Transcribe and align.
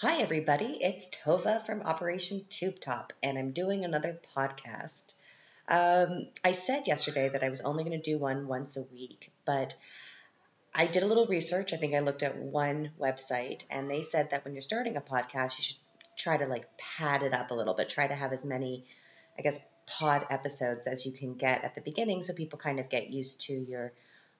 Hi, 0.00 0.20
everybody. 0.20 0.78
It's 0.80 1.08
Tova 1.08 1.60
from 1.66 1.82
Operation 1.82 2.42
Tube 2.48 2.78
Top, 2.78 3.12
and 3.20 3.36
I'm 3.36 3.50
doing 3.50 3.84
another 3.84 4.20
podcast. 4.36 5.14
Um, 5.66 6.28
I 6.44 6.52
said 6.52 6.86
yesterday 6.86 7.30
that 7.30 7.42
I 7.42 7.48
was 7.48 7.62
only 7.62 7.82
going 7.82 8.00
to 8.00 8.10
do 8.10 8.16
one 8.16 8.46
once 8.46 8.76
a 8.76 8.84
week, 8.92 9.32
but 9.44 9.74
I 10.72 10.86
did 10.86 11.02
a 11.02 11.06
little 11.06 11.26
research. 11.26 11.72
I 11.72 11.78
think 11.78 11.96
I 11.96 11.98
looked 11.98 12.22
at 12.22 12.36
one 12.36 12.92
website, 12.96 13.64
and 13.70 13.90
they 13.90 14.02
said 14.02 14.30
that 14.30 14.44
when 14.44 14.54
you're 14.54 14.60
starting 14.60 14.96
a 14.96 15.00
podcast, 15.00 15.58
you 15.58 15.64
should 15.64 15.78
try 16.16 16.36
to 16.36 16.46
like 16.46 16.78
pad 16.78 17.24
it 17.24 17.34
up 17.34 17.50
a 17.50 17.54
little 17.54 17.74
bit, 17.74 17.88
try 17.88 18.06
to 18.06 18.14
have 18.14 18.32
as 18.32 18.44
many, 18.44 18.84
I 19.36 19.42
guess, 19.42 19.58
pod 19.84 20.26
episodes 20.30 20.86
as 20.86 21.06
you 21.06 21.12
can 21.12 21.34
get 21.34 21.64
at 21.64 21.74
the 21.74 21.80
beginning 21.80 22.22
so 22.22 22.34
people 22.34 22.60
kind 22.60 22.78
of 22.78 22.88
get 22.88 23.10
used 23.10 23.40
to 23.48 23.52
your 23.52 23.92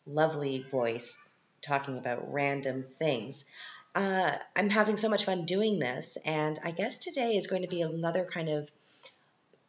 lovely 0.06 0.64
voice 0.70 1.28
talking 1.60 1.98
about 1.98 2.32
random 2.32 2.82
things 2.82 3.44
uh, 3.94 4.32
I'm 4.56 4.70
having 4.70 4.96
so 4.96 5.08
much 5.08 5.24
fun 5.24 5.44
doing 5.44 5.78
this, 5.78 6.18
and 6.24 6.58
I 6.62 6.70
guess 6.70 6.98
today 6.98 7.36
is 7.36 7.46
going 7.46 7.62
to 7.62 7.68
be 7.68 7.82
another 7.82 8.24
kind 8.24 8.48
of 8.48 8.70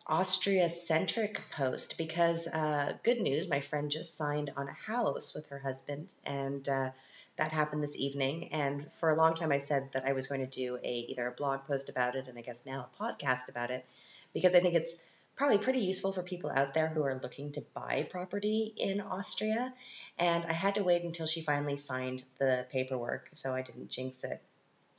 Austria 0.08 0.70
centric 0.70 1.40
post 1.52 1.98
because 1.98 2.48
uh, 2.48 2.94
good 3.04 3.22
news, 3.22 3.48
my 3.48 3.60
friend 3.60 3.92
just 3.92 4.18
signed 4.18 4.52
on 4.58 4.68
a 4.68 4.74
house 4.74 5.34
with 5.36 5.48
her 5.48 5.60
husband, 5.60 6.14
and 6.26 6.68
uh, 6.68 6.90
that 7.38 7.52
happened 7.52 7.84
this 7.84 7.98
evening. 7.98 8.50
And 8.52 8.92
for 9.00 9.10
a 9.10 9.16
long 9.16 9.36
time, 9.36 9.52
I 9.52 9.60
said 9.60 9.92
that 9.94 10.06
I 10.06 10.14
was 10.14 10.28
going 10.28 10.42
to 10.42 10.48
do 10.48 10.78
a 10.84 10.94
either 11.10 11.28
a 11.28 11.32
blog 11.32 11.66
post 11.66 11.90
about 11.90 12.16
it, 12.16 12.28
and 12.28 12.38
I 12.38 12.42
guess 12.42 12.66
now 12.66 12.88
a 12.92 13.04
podcast 13.04 13.50
about 13.50 13.72
it, 13.72 13.86
because 14.34 14.56
I 14.56 14.60
think 14.60 14.76
it's 14.76 14.98
probably 15.40 15.58
pretty 15.58 15.80
useful 15.80 16.12
for 16.12 16.22
people 16.22 16.52
out 16.54 16.74
there 16.74 16.90
who 16.90 17.02
are 17.02 17.16
looking 17.16 17.54
to 17.54 17.62
buy 17.74 18.06
property 18.10 18.74
in 18.76 19.00
Austria. 19.00 19.74
And 20.20 20.46
I 20.46 20.52
had 20.52 20.76
to 20.76 20.84
wait 20.84 21.04
until 21.04 21.28
she 21.28 21.42
finally 21.42 21.78
signed 21.78 22.26
the 22.40 22.68
paperwork 22.70 23.30
so 23.32 23.54
I 23.54 23.62
didn't 23.62 23.90
jinx 23.90 24.26
it. 24.26 24.42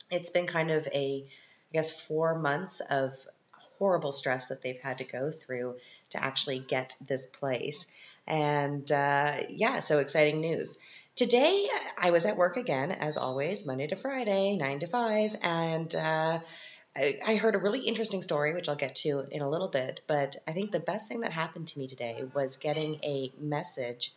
It's 0.09 0.31
been 0.31 0.47
kind 0.47 0.71
of 0.71 0.87
a, 0.87 1.27
I 1.27 1.71
guess, 1.71 2.07
four 2.07 2.39
months 2.39 2.81
of 2.89 3.13
horrible 3.77 4.11
stress 4.11 4.47
that 4.47 4.63
they've 4.63 4.81
had 4.81 4.97
to 4.97 5.03
go 5.03 5.31
through 5.31 5.75
to 6.09 6.23
actually 6.23 6.57
get 6.57 6.95
this 7.05 7.27
place. 7.27 7.85
And 8.25 8.91
uh, 8.91 9.41
yeah, 9.47 9.79
so 9.81 9.99
exciting 9.99 10.41
news. 10.41 10.79
Today, 11.15 11.67
I 11.99 12.09
was 12.09 12.25
at 12.25 12.35
work 12.35 12.57
again, 12.57 12.91
as 12.91 13.15
always, 13.15 13.63
Monday 13.63 13.85
to 13.85 13.95
Friday, 13.95 14.57
9 14.57 14.79
to 14.79 14.87
5, 14.87 15.37
and 15.43 15.93
uh, 15.93 16.39
I, 16.95 17.35
heard 17.35 17.55
a 17.55 17.57
really 17.57 17.79
interesting 17.79 18.21
story, 18.21 18.53
which 18.53 18.67
I'll 18.67 18.75
get 18.75 18.95
to 18.95 19.25
in 19.31 19.41
a 19.41 19.49
little 19.49 19.69
bit. 19.69 20.01
But 20.07 20.35
I 20.45 20.51
think 20.51 20.71
the 20.71 20.79
best 20.79 21.07
thing 21.07 21.21
that 21.21 21.31
happened 21.31 21.69
to 21.69 21.79
me 21.79 21.87
today 21.87 22.23
was 22.33 22.57
getting 22.57 22.95
a 23.03 23.31
message 23.39 24.11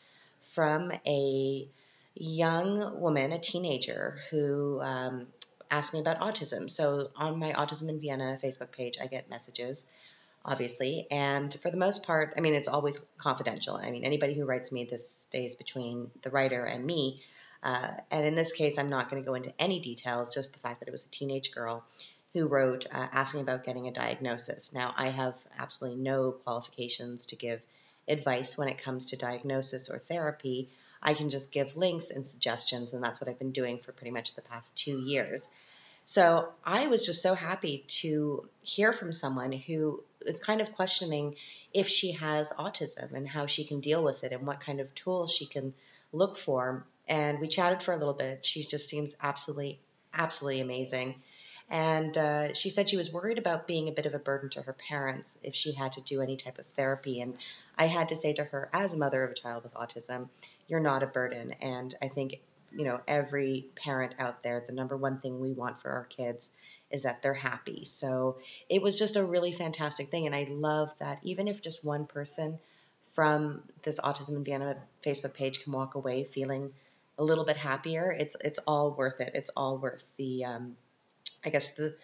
from 0.50 0.92
a 1.06 1.68
young 2.14 3.00
woman, 3.00 3.32
a 3.32 3.38
teenager, 3.38 4.16
who 4.30 4.80
um, 4.80 5.26
asked 5.70 5.94
me 5.94 6.00
about 6.00 6.20
autism. 6.20 6.68
So 6.68 7.10
on 7.16 7.38
my 7.38 7.52
Autism 7.52 7.88
in 7.88 8.00
Vienna 8.00 8.38
Facebook 8.42 8.72
page, 8.72 8.98
I 9.00 9.06
get 9.06 9.30
messages, 9.30 9.86
obviously. 10.44 11.06
And 11.12 11.54
for 11.62 11.70
the 11.70 11.76
most 11.76 12.04
part, 12.04 12.34
I 12.36 12.40
mean, 12.40 12.54
it's 12.54 12.68
always 12.68 12.98
confidential. 13.18 13.76
I 13.76 13.92
mean, 13.92 14.04
anybody 14.04 14.34
who 14.34 14.44
writes 14.44 14.72
me, 14.72 14.84
this 14.84 15.08
stays 15.08 15.54
between 15.54 16.10
the 16.22 16.30
writer 16.30 16.64
and 16.64 16.84
me. 16.84 17.20
Uh, 17.62 17.92
and 18.10 18.26
in 18.26 18.34
this 18.34 18.52
case, 18.52 18.78
I'm 18.78 18.90
not 18.90 19.10
going 19.10 19.22
to 19.22 19.26
go 19.26 19.34
into 19.34 19.52
any 19.60 19.78
details, 19.78 20.34
just 20.34 20.52
the 20.52 20.58
fact 20.58 20.80
that 20.80 20.88
it 20.88 20.92
was 20.92 21.06
a 21.06 21.10
teenage 21.10 21.52
girl 21.52 21.84
who 22.34 22.48
wrote 22.48 22.86
uh, 22.92 23.06
asking 23.12 23.40
about 23.40 23.64
getting 23.64 23.88
a 23.88 23.92
diagnosis. 23.92 24.72
Now, 24.74 24.92
I 24.96 25.08
have 25.08 25.36
absolutely 25.56 26.00
no 26.00 26.32
qualifications 26.32 27.26
to 27.26 27.36
give 27.36 27.64
advice 28.08 28.58
when 28.58 28.68
it 28.68 28.82
comes 28.82 29.06
to 29.06 29.16
diagnosis 29.16 29.88
or 29.88 29.98
therapy. 29.98 30.68
I 31.02 31.14
can 31.14 31.30
just 31.30 31.52
give 31.52 31.76
links 31.76 32.10
and 32.10 32.26
suggestions, 32.26 32.92
and 32.92 33.02
that's 33.02 33.20
what 33.20 33.28
I've 33.28 33.38
been 33.38 33.52
doing 33.52 33.78
for 33.78 33.92
pretty 33.92 34.10
much 34.10 34.34
the 34.34 34.42
past 34.42 34.76
two 34.76 34.98
years. 35.00 35.48
So 36.06 36.48
I 36.64 36.88
was 36.88 37.06
just 37.06 37.22
so 37.22 37.34
happy 37.34 37.84
to 38.00 38.46
hear 38.62 38.92
from 38.92 39.12
someone 39.12 39.52
who 39.52 40.02
is 40.26 40.40
kind 40.40 40.60
of 40.60 40.74
questioning 40.74 41.36
if 41.72 41.88
she 41.88 42.12
has 42.12 42.52
autism 42.52 43.12
and 43.12 43.28
how 43.28 43.46
she 43.46 43.64
can 43.64 43.80
deal 43.80 44.02
with 44.02 44.24
it 44.24 44.32
and 44.32 44.46
what 44.46 44.60
kind 44.60 44.80
of 44.80 44.94
tools 44.94 45.32
she 45.32 45.46
can 45.46 45.72
look 46.12 46.36
for. 46.36 46.84
And 47.08 47.40
we 47.40 47.46
chatted 47.46 47.82
for 47.82 47.92
a 47.92 47.96
little 47.96 48.14
bit. 48.14 48.44
She 48.44 48.62
just 48.62 48.88
seems 48.88 49.16
absolutely, 49.22 49.78
absolutely 50.12 50.60
amazing. 50.60 51.14
And 51.70 52.16
uh, 52.16 52.54
she 52.54 52.70
said 52.70 52.88
she 52.88 52.96
was 52.96 53.12
worried 53.12 53.38
about 53.38 53.66
being 53.66 53.88
a 53.88 53.92
bit 53.92 54.06
of 54.06 54.14
a 54.14 54.18
burden 54.18 54.50
to 54.50 54.62
her 54.62 54.74
parents 54.74 55.38
if 55.42 55.54
she 55.54 55.72
had 55.72 55.92
to 55.92 56.02
do 56.02 56.20
any 56.20 56.36
type 56.36 56.58
of 56.58 56.66
therapy. 56.66 57.20
And 57.20 57.36
I 57.76 57.86
had 57.86 58.08
to 58.10 58.16
say 58.16 58.34
to 58.34 58.44
her, 58.44 58.68
as 58.72 58.94
a 58.94 58.98
mother 58.98 59.24
of 59.24 59.30
a 59.30 59.34
child 59.34 59.64
with 59.64 59.74
autism, 59.74 60.28
you're 60.68 60.80
not 60.80 61.02
a 61.02 61.06
burden. 61.06 61.54
And 61.62 61.94
I 62.02 62.08
think, 62.08 62.40
you 62.70 62.84
know, 62.84 63.00
every 63.08 63.66
parent 63.76 64.14
out 64.18 64.42
there, 64.42 64.62
the 64.66 64.74
number 64.74 64.96
one 64.96 65.20
thing 65.20 65.40
we 65.40 65.52
want 65.52 65.78
for 65.78 65.90
our 65.90 66.04
kids 66.04 66.50
is 66.90 67.04
that 67.04 67.22
they're 67.22 67.34
happy. 67.34 67.84
So 67.84 68.38
it 68.68 68.82
was 68.82 68.98
just 68.98 69.16
a 69.16 69.24
really 69.24 69.52
fantastic 69.52 70.08
thing. 70.08 70.26
And 70.26 70.34
I 70.34 70.46
love 70.50 70.96
that 70.98 71.20
even 71.22 71.48
if 71.48 71.62
just 71.62 71.84
one 71.84 72.06
person 72.06 72.58
from 73.14 73.62
this 73.82 74.00
Autism 74.00 74.36
in 74.36 74.44
Vienna 74.44 74.76
Facebook 75.04 75.34
page 75.34 75.62
can 75.62 75.72
walk 75.72 75.94
away 75.94 76.24
feeling 76.24 76.72
a 77.16 77.24
little 77.24 77.44
bit 77.44 77.56
happier, 77.56 78.10
it's 78.10 78.36
it's 78.42 78.58
all 78.66 78.90
worth 78.90 79.20
it. 79.20 79.30
It's 79.34 79.50
all 79.56 79.78
worth 79.78 80.04
the 80.16 80.44
um, 80.44 80.76
I 81.44 81.50
guess 81.50 81.74
the 81.74 81.94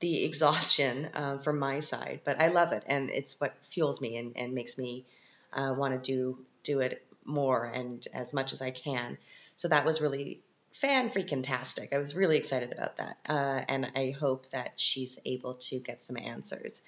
the 0.00 0.24
exhaustion 0.24 1.08
uh, 1.14 1.38
from 1.38 1.58
my 1.58 1.80
side, 1.80 2.20
but 2.24 2.40
I 2.40 2.48
love 2.48 2.72
it, 2.72 2.84
and 2.86 3.10
it's 3.10 3.40
what 3.40 3.54
fuels 3.66 4.00
me 4.00 4.16
and, 4.16 4.36
and 4.36 4.54
makes 4.54 4.78
me 4.78 5.04
uh, 5.52 5.74
want 5.76 5.94
to 5.94 6.12
do 6.12 6.38
do 6.62 6.80
it 6.80 7.04
more 7.24 7.64
and 7.64 8.06
as 8.14 8.32
much 8.32 8.52
as 8.52 8.62
I 8.62 8.70
can. 8.70 9.18
So 9.56 9.68
that 9.68 9.84
was 9.84 10.00
really 10.00 10.40
fan 10.72 11.08
freaking 11.08 11.42
tastic. 11.42 11.92
I 11.92 11.98
was 11.98 12.14
really 12.14 12.36
excited 12.36 12.72
about 12.72 12.98
that, 12.98 13.16
uh, 13.28 13.62
and 13.68 13.90
I 13.96 14.14
hope 14.18 14.48
that 14.50 14.72
she's 14.76 15.18
able 15.24 15.54
to 15.54 15.78
get 15.80 16.00
some 16.00 16.16
answers. 16.16 16.82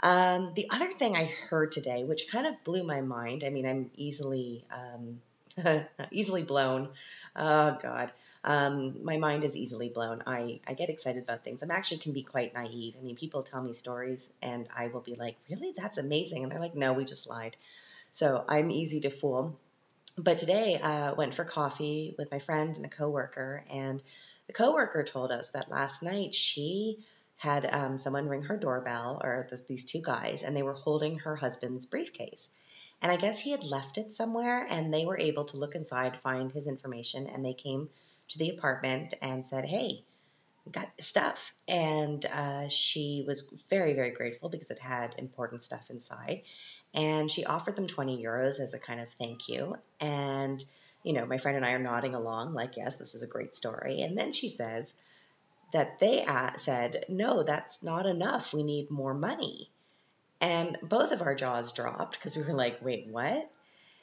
Um, 0.00 0.52
the 0.54 0.68
other 0.70 0.88
thing 0.88 1.16
I 1.16 1.24
heard 1.24 1.72
today, 1.72 2.04
which 2.04 2.30
kind 2.30 2.46
of 2.46 2.62
blew 2.64 2.84
my 2.84 3.00
mind. 3.00 3.44
I 3.44 3.50
mean, 3.50 3.66
I'm 3.66 3.90
easily 3.96 4.64
um, 4.70 5.20
easily 6.10 6.42
blown. 6.42 6.88
Oh 7.36 7.78
God, 7.80 8.12
um, 8.44 9.04
my 9.04 9.16
mind 9.18 9.44
is 9.44 9.56
easily 9.56 9.88
blown. 9.88 10.22
I 10.26 10.60
I 10.66 10.74
get 10.74 10.90
excited 10.90 11.22
about 11.22 11.44
things. 11.44 11.62
I'm 11.62 11.70
actually 11.70 11.98
can 11.98 12.12
be 12.12 12.22
quite 12.22 12.54
naive. 12.54 12.96
I 12.98 13.02
mean, 13.02 13.16
people 13.16 13.42
tell 13.42 13.62
me 13.62 13.72
stories, 13.72 14.32
and 14.42 14.68
I 14.74 14.88
will 14.88 15.00
be 15.00 15.14
like, 15.14 15.36
"Really? 15.50 15.72
That's 15.76 15.98
amazing," 15.98 16.42
and 16.42 16.52
they're 16.52 16.60
like, 16.60 16.74
"No, 16.74 16.92
we 16.92 17.04
just 17.04 17.28
lied." 17.28 17.56
So 18.12 18.44
I'm 18.48 18.70
easy 18.70 19.00
to 19.00 19.10
fool. 19.10 19.58
But 20.18 20.38
today, 20.38 20.78
I 20.82 21.08
uh, 21.08 21.14
went 21.14 21.34
for 21.34 21.44
coffee 21.44 22.14
with 22.18 22.30
my 22.30 22.40
friend 22.40 22.76
and 22.76 22.84
a 22.84 22.88
coworker, 22.88 23.64
and 23.70 24.02
the 24.48 24.52
coworker 24.52 25.04
told 25.04 25.30
us 25.30 25.50
that 25.50 25.70
last 25.70 26.02
night 26.02 26.34
she 26.34 26.98
had 27.36 27.64
um, 27.72 27.96
someone 27.96 28.28
ring 28.28 28.42
her 28.42 28.56
doorbell, 28.56 29.20
or 29.24 29.46
the, 29.48 29.62
these 29.66 29.86
two 29.86 30.02
guys, 30.02 30.42
and 30.42 30.54
they 30.54 30.62
were 30.62 30.74
holding 30.74 31.20
her 31.20 31.36
husband's 31.36 31.86
briefcase. 31.86 32.50
And 33.02 33.10
I 33.10 33.16
guess 33.16 33.40
he 33.40 33.50
had 33.50 33.64
left 33.64 33.98
it 33.98 34.10
somewhere, 34.10 34.66
and 34.68 34.92
they 34.92 35.06
were 35.06 35.18
able 35.18 35.46
to 35.46 35.56
look 35.56 35.74
inside, 35.74 36.20
find 36.20 36.52
his 36.52 36.66
information, 36.66 37.26
and 37.26 37.44
they 37.44 37.54
came 37.54 37.88
to 38.28 38.38
the 38.38 38.50
apartment 38.50 39.14
and 39.22 39.46
said, 39.46 39.64
Hey, 39.64 40.04
got 40.70 40.88
stuff. 41.00 41.52
And 41.68 42.24
uh, 42.26 42.68
she 42.68 43.24
was 43.26 43.48
very, 43.68 43.94
very 43.94 44.10
grateful 44.10 44.48
because 44.48 44.70
it 44.70 44.78
had 44.78 45.14
important 45.18 45.62
stuff 45.62 45.90
inside. 45.90 46.42
And 46.94 47.30
she 47.30 47.44
offered 47.44 47.76
them 47.76 47.86
20 47.86 48.22
euros 48.22 48.60
as 48.60 48.74
a 48.74 48.78
kind 48.78 49.00
of 49.00 49.08
thank 49.08 49.48
you. 49.48 49.76
And, 50.00 50.62
you 51.02 51.12
know, 51.12 51.24
my 51.26 51.38
friend 51.38 51.56
and 51.56 51.64
I 51.64 51.72
are 51.72 51.78
nodding 51.78 52.14
along, 52.14 52.52
like, 52.52 52.76
yes, 52.76 52.98
this 52.98 53.14
is 53.14 53.22
a 53.22 53.28
great 53.28 53.54
story. 53.54 54.02
And 54.02 54.16
then 54.18 54.32
she 54.32 54.48
says 54.48 54.94
that 55.72 55.98
they 55.98 56.24
uh, 56.24 56.52
said, 56.56 57.04
no, 57.08 57.42
that's 57.42 57.82
not 57.82 58.06
enough. 58.06 58.52
We 58.52 58.62
need 58.62 58.90
more 58.90 59.14
money. 59.14 59.70
And 60.40 60.76
both 60.82 61.12
of 61.12 61.22
our 61.22 61.34
jaws 61.34 61.72
dropped 61.72 62.12
because 62.12 62.36
we 62.36 62.42
were 62.42 62.54
like, 62.54 62.78
wait, 62.82 63.08
what? 63.08 63.50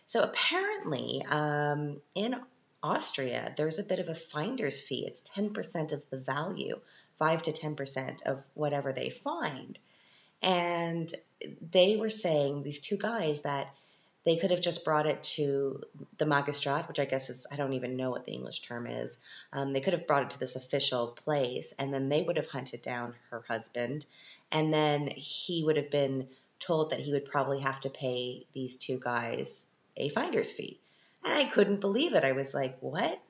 So 0.08 0.22
apparently, 0.22 1.24
um, 1.28 2.00
in 2.16 2.36
Austria, 2.84 3.54
there's 3.58 3.80
a 3.80 3.84
bit 3.84 4.00
of 4.00 4.08
a 4.08 4.16
finder's 4.16 4.82
fee. 4.82 5.06
It's 5.06 5.22
10% 5.22 5.94
of 5.94 6.10
the 6.10 6.18
value, 6.18 6.80
5 7.18 7.42
to 7.44 7.52
10% 7.52 8.24
of 8.26 8.44
whatever 8.54 8.94
they 8.94 9.10
find. 9.10 9.78
And 10.42 11.12
they 11.72 11.98
were 11.98 12.10
saying, 12.10 12.64
these 12.64 12.80
two 12.80 12.98
guys, 12.98 13.42
that 13.42 13.74
they 14.28 14.36
could 14.36 14.52
have 14.52 14.62
just 14.62 14.84
brought 14.84 15.06
it 15.06 15.24
to 15.24 15.82
the 16.18 16.26
magistrat, 16.26 16.88
which 16.88 17.00
I 17.00 17.06
guess 17.06 17.30
is, 17.30 17.48
I 17.50 17.56
don't 17.56 17.74
even 17.74 17.96
know 17.96 18.12
what 18.12 18.26
the 18.26 18.34
English 18.34 18.60
term 18.60 18.86
is. 18.86 19.20
Um, 19.54 19.72
they 19.72 19.80
could 19.80 19.94
have 19.94 20.06
brought 20.06 20.24
it 20.24 20.30
to 20.32 20.40
this 20.40 20.58
official 20.58 21.08
place, 21.08 21.74
and 21.80 21.94
then 21.94 22.10
they 22.10 22.22
would 22.22 22.36
have 22.36 22.48
hunted 22.48 22.82
down 22.82 23.16
her 23.30 23.44
husband, 23.48 24.06
and 24.52 24.74
then 24.74 25.08
he 25.16 25.64
would 25.64 25.78
have 25.78 25.92
been 25.92 26.28
told 26.60 26.92
that 26.92 27.00
he 27.00 27.12
would 27.12 27.26
probably 27.26 27.60
have 27.62 27.80
to 27.82 27.90
pay 27.90 28.46
these 28.54 28.78
two 28.78 29.00
guys 29.00 29.68
a 29.96 30.10
finder's 30.10 30.52
fee. 30.52 30.80
And 31.24 31.34
I 31.34 31.46
couldn't 31.46 31.82
believe 31.82 32.14
it. 32.16 32.24
I 32.24 32.32
was 32.32 32.54
like, 32.54 32.78
what? 32.80 33.22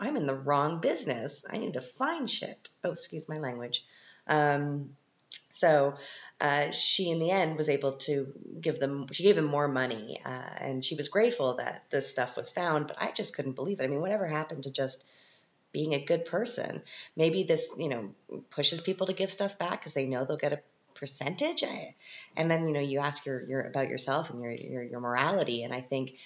I'm 0.00 0.16
in 0.16 0.26
the 0.26 0.34
wrong 0.34 0.80
business. 0.80 1.44
I 1.50 1.58
need 1.58 1.74
to 1.74 1.80
find 1.80 2.28
shit. 2.28 2.70
Oh, 2.82 2.92
excuse 2.92 3.28
my 3.28 3.36
language. 3.36 3.84
Um, 4.26 4.96
so 5.30 5.94
uh, 6.40 6.70
she, 6.70 7.10
in 7.10 7.18
the 7.18 7.30
end, 7.30 7.56
was 7.56 7.68
able 7.68 7.92
to 7.92 8.32
give 8.60 8.80
them. 8.80 9.06
She 9.12 9.22
gave 9.22 9.36
them 9.36 9.46
more 9.46 9.68
money, 9.68 10.20
uh, 10.24 10.50
and 10.58 10.84
she 10.84 10.94
was 10.94 11.08
grateful 11.08 11.56
that 11.56 11.84
this 11.90 12.08
stuff 12.08 12.36
was 12.36 12.50
found. 12.50 12.88
But 12.88 12.96
I 13.00 13.12
just 13.12 13.36
couldn't 13.36 13.54
believe 13.54 13.80
it. 13.80 13.84
I 13.84 13.86
mean, 13.86 14.00
whatever 14.00 14.26
happened 14.26 14.64
to 14.64 14.72
just 14.72 15.04
being 15.72 15.94
a 15.94 16.04
good 16.04 16.24
person. 16.24 16.82
Maybe 17.16 17.44
this, 17.44 17.74
you 17.78 17.88
know, 17.88 18.10
pushes 18.50 18.80
people 18.80 19.06
to 19.06 19.12
give 19.12 19.30
stuff 19.30 19.58
back 19.58 19.80
because 19.80 19.94
they 19.94 20.06
know 20.06 20.24
they'll 20.24 20.36
get 20.36 20.52
a 20.52 20.60
percentage. 20.94 21.64
And 22.36 22.50
then, 22.50 22.66
you 22.66 22.72
know, 22.72 22.80
you 22.80 23.00
ask 23.00 23.26
your, 23.26 23.40
your 23.42 23.62
about 23.62 23.88
yourself 23.88 24.30
and 24.30 24.42
your, 24.42 24.52
your, 24.52 24.82
your 24.82 25.00
morality. 25.00 25.64
And 25.64 25.72
I 25.72 25.80
think, 25.80 26.16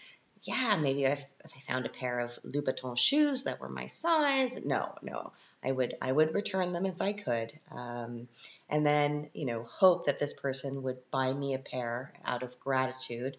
yeah, 0.43 0.76
maybe 0.76 1.04
if, 1.04 1.22
if 1.44 1.52
I 1.56 1.60
found 1.60 1.87
a 1.87 1.90
pair 1.90 2.20
of 2.20 2.38
Louboutin 2.44 2.96
shoes 2.98 3.44
that 3.44 3.60
were 3.60 3.69
my 3.69 3.87
size, 3.87 4.64
no, 4.64 4.94
no, 5.02 5.32
I 5.64 5.72
would 5.72 5.94
I 6.00 6.12
would 6.12 6.34
return 6.34 6.72
them 6.72 6.87
if 6.87 7.02
I 7.02 7.12
could, 7.12 7.52
um, 7.72 8.28
and 8.69 8.87
then 8.87 9.31
you 9.34 9.46
know 9.46 9.64
hope 9.64 10.06
that 10.06 10.20
this 10.20 10.32
person 10.32 10.84
would 10.84 10.99
buy 11.10 11.32
me 11.32 11.54
a 11.54 11.58
pair 11.58 12.12
out 12.25 12.44
of 12.44 12.60
gratitude. 12.60 13.37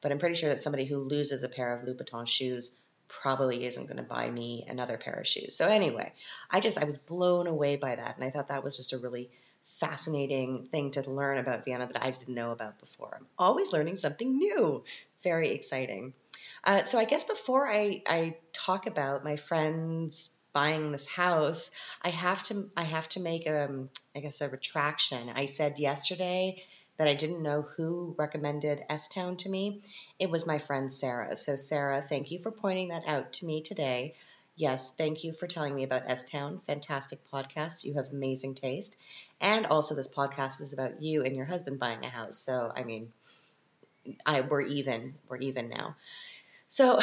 But 0.00 0.10
I'm 0.10 0.18
pretty 0.18 0.34
sure 0.34 0.48
that 0.48 0.62
somebody 0.62 0.86
who 0.86 0.98
loses 0.98 1.42
a 1.42 1.48
pair 1.48 1.72
of 1.74 1.82
Louboutin 1.82 2.26
shoes 2.26 2.74
probably 3.08 3.64
isn't 3.64 3.86
going 3.86 3.96
to 3.96 4.02
buy 4.02 4.30
me 4.30 4.64
another 4.68 4.96
pair 4.96 5.14
of 5.14 5.26
shoes. 5.26 5.56
So 5.56 5.66
anyway, 5.66 6.12
I 6.50 6.60
just 6.60 6.80
I 6.80 6.84
was 6.84 6.98
blown 6.98 7.46
away 7.46 7.76
by 7.76 7.96
that, 7.96 8.16
and 8.16 8.24
I 8.24 8.30
thought 8.30 8.48
that 8.48 8.64
was 8.64 8.76
just 8.76 8.92
a 8.92 8.98
really 8.98 9.30
fascinating 9.78 10.68
thing 10.70 10.90
to 10.92 11.10
learn 11.10 11.38
about 11.38 11.64
Vienna 11.64 11.88
that 11.92 12.02
I 12.02 12.10
didn't 12.10 12.34
know 12.34 12.50
about 12.50 12.78
before. 12.80 13.16
I'm 13.18 13.26
always 13.38 13.72
learning 13.72 13.96
something 13.96 14.36
new. 14.36 14.82
Very 15.22 15.50
exciting. 15.50 16.14
Uh, 16.64 16.84
so 16.84 16.98
I 16.98 17.04
guess 17.04 17.24
before 17.24 17.68
I, 17.68 18.02
I 18.06 18.36
talk 18.52 18.86
about 18.86 19.24
my 19.24 19.36
friends 19.36 20.30
buying 20.52 20.90
this 20.90 21.06
house, 21.06 21.70
I 22.02 22.08
have 22.08 22.42
to 22.44 22.68
I 22.76 22.82
have 22.82 23.08
to 23.10 23.20
make 23.20 23.48
um, 23.48 23.90
I 24.16 24.20
guess 24.20 24.40
a 24.40 24.48
retraction. 24.48 25.30
I 25.34 25.44
said 25.44 25.78
yesterday 25.78 26.62
that 26.98 27.08
I 27.08 27.14
didn't 27.14 27.42
know 27.42 27.62
who 27.62 28.14
recommended 28.18 28.82
S 28.88 29.08
Town 29.08 29.36
to 29.38 29.48
me. 29.48 29.80
It 30.18 30.30
was 30.30 30.46
my 30.46 30.58
friend 30.58 30.92
Sarah. 30.92 31.34
So 31.36 31.56
Sarah, 31.56 32.02
thank 32.02 32.30
you 32.30 32.38
for 32.38 32.50
pointing 32.50 32.88
that 32.88 33.04
out 33.06 33.32
to 33.34 33.46
me 33.46 33.62
today. 33.62 34.14
Yes, 34.56 34.92
thank 34.92 35.22
you 35.22 35.32
for 35.32 35.46
telling 35.46 35.74
me 35.74 35.84
about 35.84 36.10
S 36.10 36.24
Town. 36.24 36.60
Fantastic 36.66 37.20
podcast. 37.32 37.84
You 37.84 37.94
have 37.94 38.10
amazing 38.10 38.56
taste. 38.56 39.00
And 39.40 39.66
also 39.66 39.94
this 39.94 40.08
podcast 40.08 40.60
is 40.60 40.72
about 40.72 41.00
you 41.00 41.24
and 41.24 41.36
your 41.36 41.46
husband 41.46 41.78
buying 41.78 42.04
a 42.04 42.08
house. 42.08 42.36
So 42.36 42.72
I 42.74 42.82
mean 42.82 43.12
I 44.26 44.40
we're 44.40 44.62
even. 44.62 45.14
We're 45.28 45.38
even 45.38 45.68
now. 45.68 45.96
So 46.68 47.00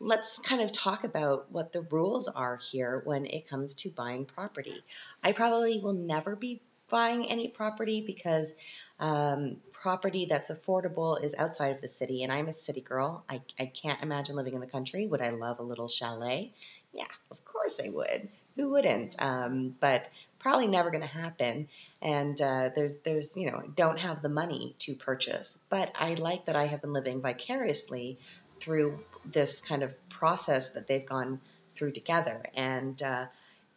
let's 0.00 0.38
kind 0.38 0.60
of 0.60 0.72
talk 0.72 1.04
about 1.04 1.50
what 1.50 1.72
the 1.72 1.82
rules 1.82 2.28
are 2.28 2.58
here 2.70 3.00
when 3.04 3.24
it 3.26 3.48
comes 3.48 3.76
to 3.76 3.90
buying 3.90 4.26
property. 4.26 4.82
I 5.22 5.32
probably 5.32 5.80
will 5.80 5.94
never 5.94 6.36
be 6.36 6.60
buying 6.88 7.30
any 7.30 7.48
property 7.48 8.02
because 8.06 8.54
um, 9.00 9.56
property 9.72 10.26
that's 10.26 10.50
affordable 10.50 11.22
is 11.22 11.34
outside 11.36 11.72
of 11.72 11.80
the 11.80 11.88
city, 11.88 12.22
and 12.22 12.32
I'm 12.32 12.48
a 12.48 12.52
city 12.52 12.80
girl. 12.80 13.24
I, 13.28 13.40
I 13.58 13.66
can't 13.66 14.02
imagine 14.02 14.36
living 14.36 14.54
in 14.54 14.60
the 14.60 14.66
country. 14.66 15.06
Would 15.06 15.20
I 15.20 15.30
love 15.30 15.58
a 15.58 15.64
little 15.64 15.88
chalet? 15.88 16.52
Yeah, 16.92 17.04
of 17.30 17.44
course 17.44 17.80
I 17.84 17.90
would. 17.90 18.28
Who 18.56 18.70
wouldn't? 18.70 19.16
Um, 19.22 19.74
but 19.80 20.08
probably 20.38 20.66
never 20.66 20.90
going 20.90 21.02
to 21.02 21.08
happen. 21.08 21.68
And 22.00 22.40
uh, 22.40 22.70
there's 22.74 22.98
there's 22.98 23.36
you 23.36 23.50
know 23.50 23.62
don't 23.74 23.98
have 23.98 24.22
the 24.22 24.28
money 24.28 24.74
to 24.80 24.94
purchase. 24.94 25.58
But 25.68 25.92
I 25.94 26.14
like 26.14 26.46
that 26.46 26.56
I 26.56 26.66
have 26.66 26.80
been 26.80 26.92
living 26.92 27.20
vicariously 27.20 28.18
through 28.58 28.98
this 29.24 29.60
kind 29.60 29.82
of 29.82 29.94
process 30.08 30.70
that 30.70 30.86
they've 30.86 31.04
gone 31.04 31.40
through 31.74 31.92
together. 31.92 32.42
And 32.54 33.00
uh, 33.02 33.26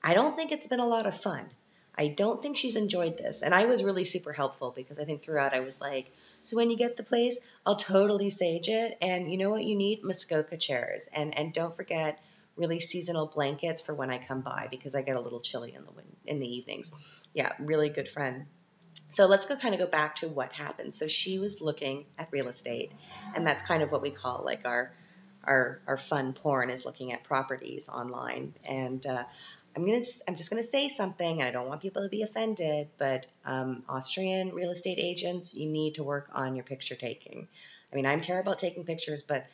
I 0.02 0.14
don't 0.14 0.38
think 0.38 0.52
it's 0.52 0.68
been 0.68 0.80
a 0.80 0.88
lot 0.88 1.06
of 1.06 1.16
fun. 1.16 1.46
I 2.00 2.08
don't 2.08 2.42
think 2.42 2.56
she's 2.56 2.78
enjoyed 2.78 3.18
this. 3.18 3.42
And 3.42 3.54
I 3.54 3.66
was 3.66 3.84
really 3.84 4.06
super 4.06 4.32
helpful 4.32 4.72
because 4.74 5.00
I 5.00 5.04
think 5.04 5.22
throughout 5.22 5.54
I 5.54 5.60
was 5.60 5.82
like, 5.82 6.10
so 6.44 6.56
when 6.56 6.70
you 6.70 6.78
get 6.78 6.96
the 6.96 7.04
place, 7.04 7.42
I'll 7.66 7.76
totally 7.76 8.30
sage 8.30 8.70
it. 8.70 8.98
And 9.02 9.30
you 9.30 9.38
know 9.38 9.50
what 9.50 9.66
you 9.66 9.76
need? 9.76 10.06
Muskoka 10.06 10.56
chairs. 10.56 11.10
And 11.14 11.38
and 11.38 11.52
don't 11.52 11.76
forget 11.76 12.18
really 12.56 12.80
seasonal 12.80 13.28
blankets 13.28 13.82
for 13.82 13.94
when 13.94 14.10
I 14.10 14.18
come 14.18 14.40
by 14.40 14.70
because 14.72 14.96
I 14.96 15.02
get 15.02 15.18
a 15.18 15.20
little 15.20 15.42
chilly 15.42 15.76
in 15.76 15.84
the 15.84 15.92
in 16.26 16.40
the 16.40 16.48
evenings. 16.48 16.94
Yeah, 17.34 17.52
really 17.60 17.90
good 17.90 18.08
friend. 18.08 18.46
So 19.10 19.26
let's 19.26 19.46
go 19.46 19.58
kind 19.58 19.74
of 19.74 19.82
go 19.82 19.88
back 19.88 20.16
to 20.16 20.30
what 20.30 20.54
happened. 20.54 20.94
So 20.94 21.08
she 21.08 21.38
was 21.38 21.62
looking 21.62 22.06
at 22.18 22.30
real 22.32 22.48
estate, 22.48 22.94
and 23.36 23.46
that's 23.46 23.64
kind 23.64 23.84
of 23.84 23.92
what 23.92 24.02
we 24.02 24.12
call 24.12 24.44
like 24.46 24.66
our 24.66 24.94
our, 25.44 25.80
our 25.88 25.98
fun 25.98 26.34
porn 26.34 26.70
is 26.70 26.86
looking 26.86 27.12
at 27.12 27.24
properties 27.24 27.90
online. 27.90 28.54
And 28.68 29.06
uh, 29.06 29.24
I'm 29.80 29.86
gonna 29.86 30.00
just, 30.00 30.24
I'm 30.28 30.36
just 30.36 30.50
gonna 30.50 30.64
say 30.64 30.90
something. 30.90 31.42
I 31.42 31.52
don't 31.52 31.68
want 31.68 31.82
people 31.82 32.04
to 32.04 32.10
be 32.10 32.22
offended, 32.22 32.90
but 32.98 33.26
um, 33.46 33.84
Austrian 33.88 34.54
real 34.54 34.72
estate 34.72 35.00
agents, 35.00 35.56
you 35.56 35.70
need 35.70 35.96
to 35.96 36.04
work 36.04 36.30
on 36.34 36.56
your 36.56 36.66
picture 36.66 36.96
taking. 36.96 37.48
I 37.92 37.96
mean, 37.96 38.06
I'm 38.06 38.22
terrible 38.22 38.52
at 38.52 38.58
taking 38.58 38.84
pictures, 38.84 39.24
but 39.24 39.48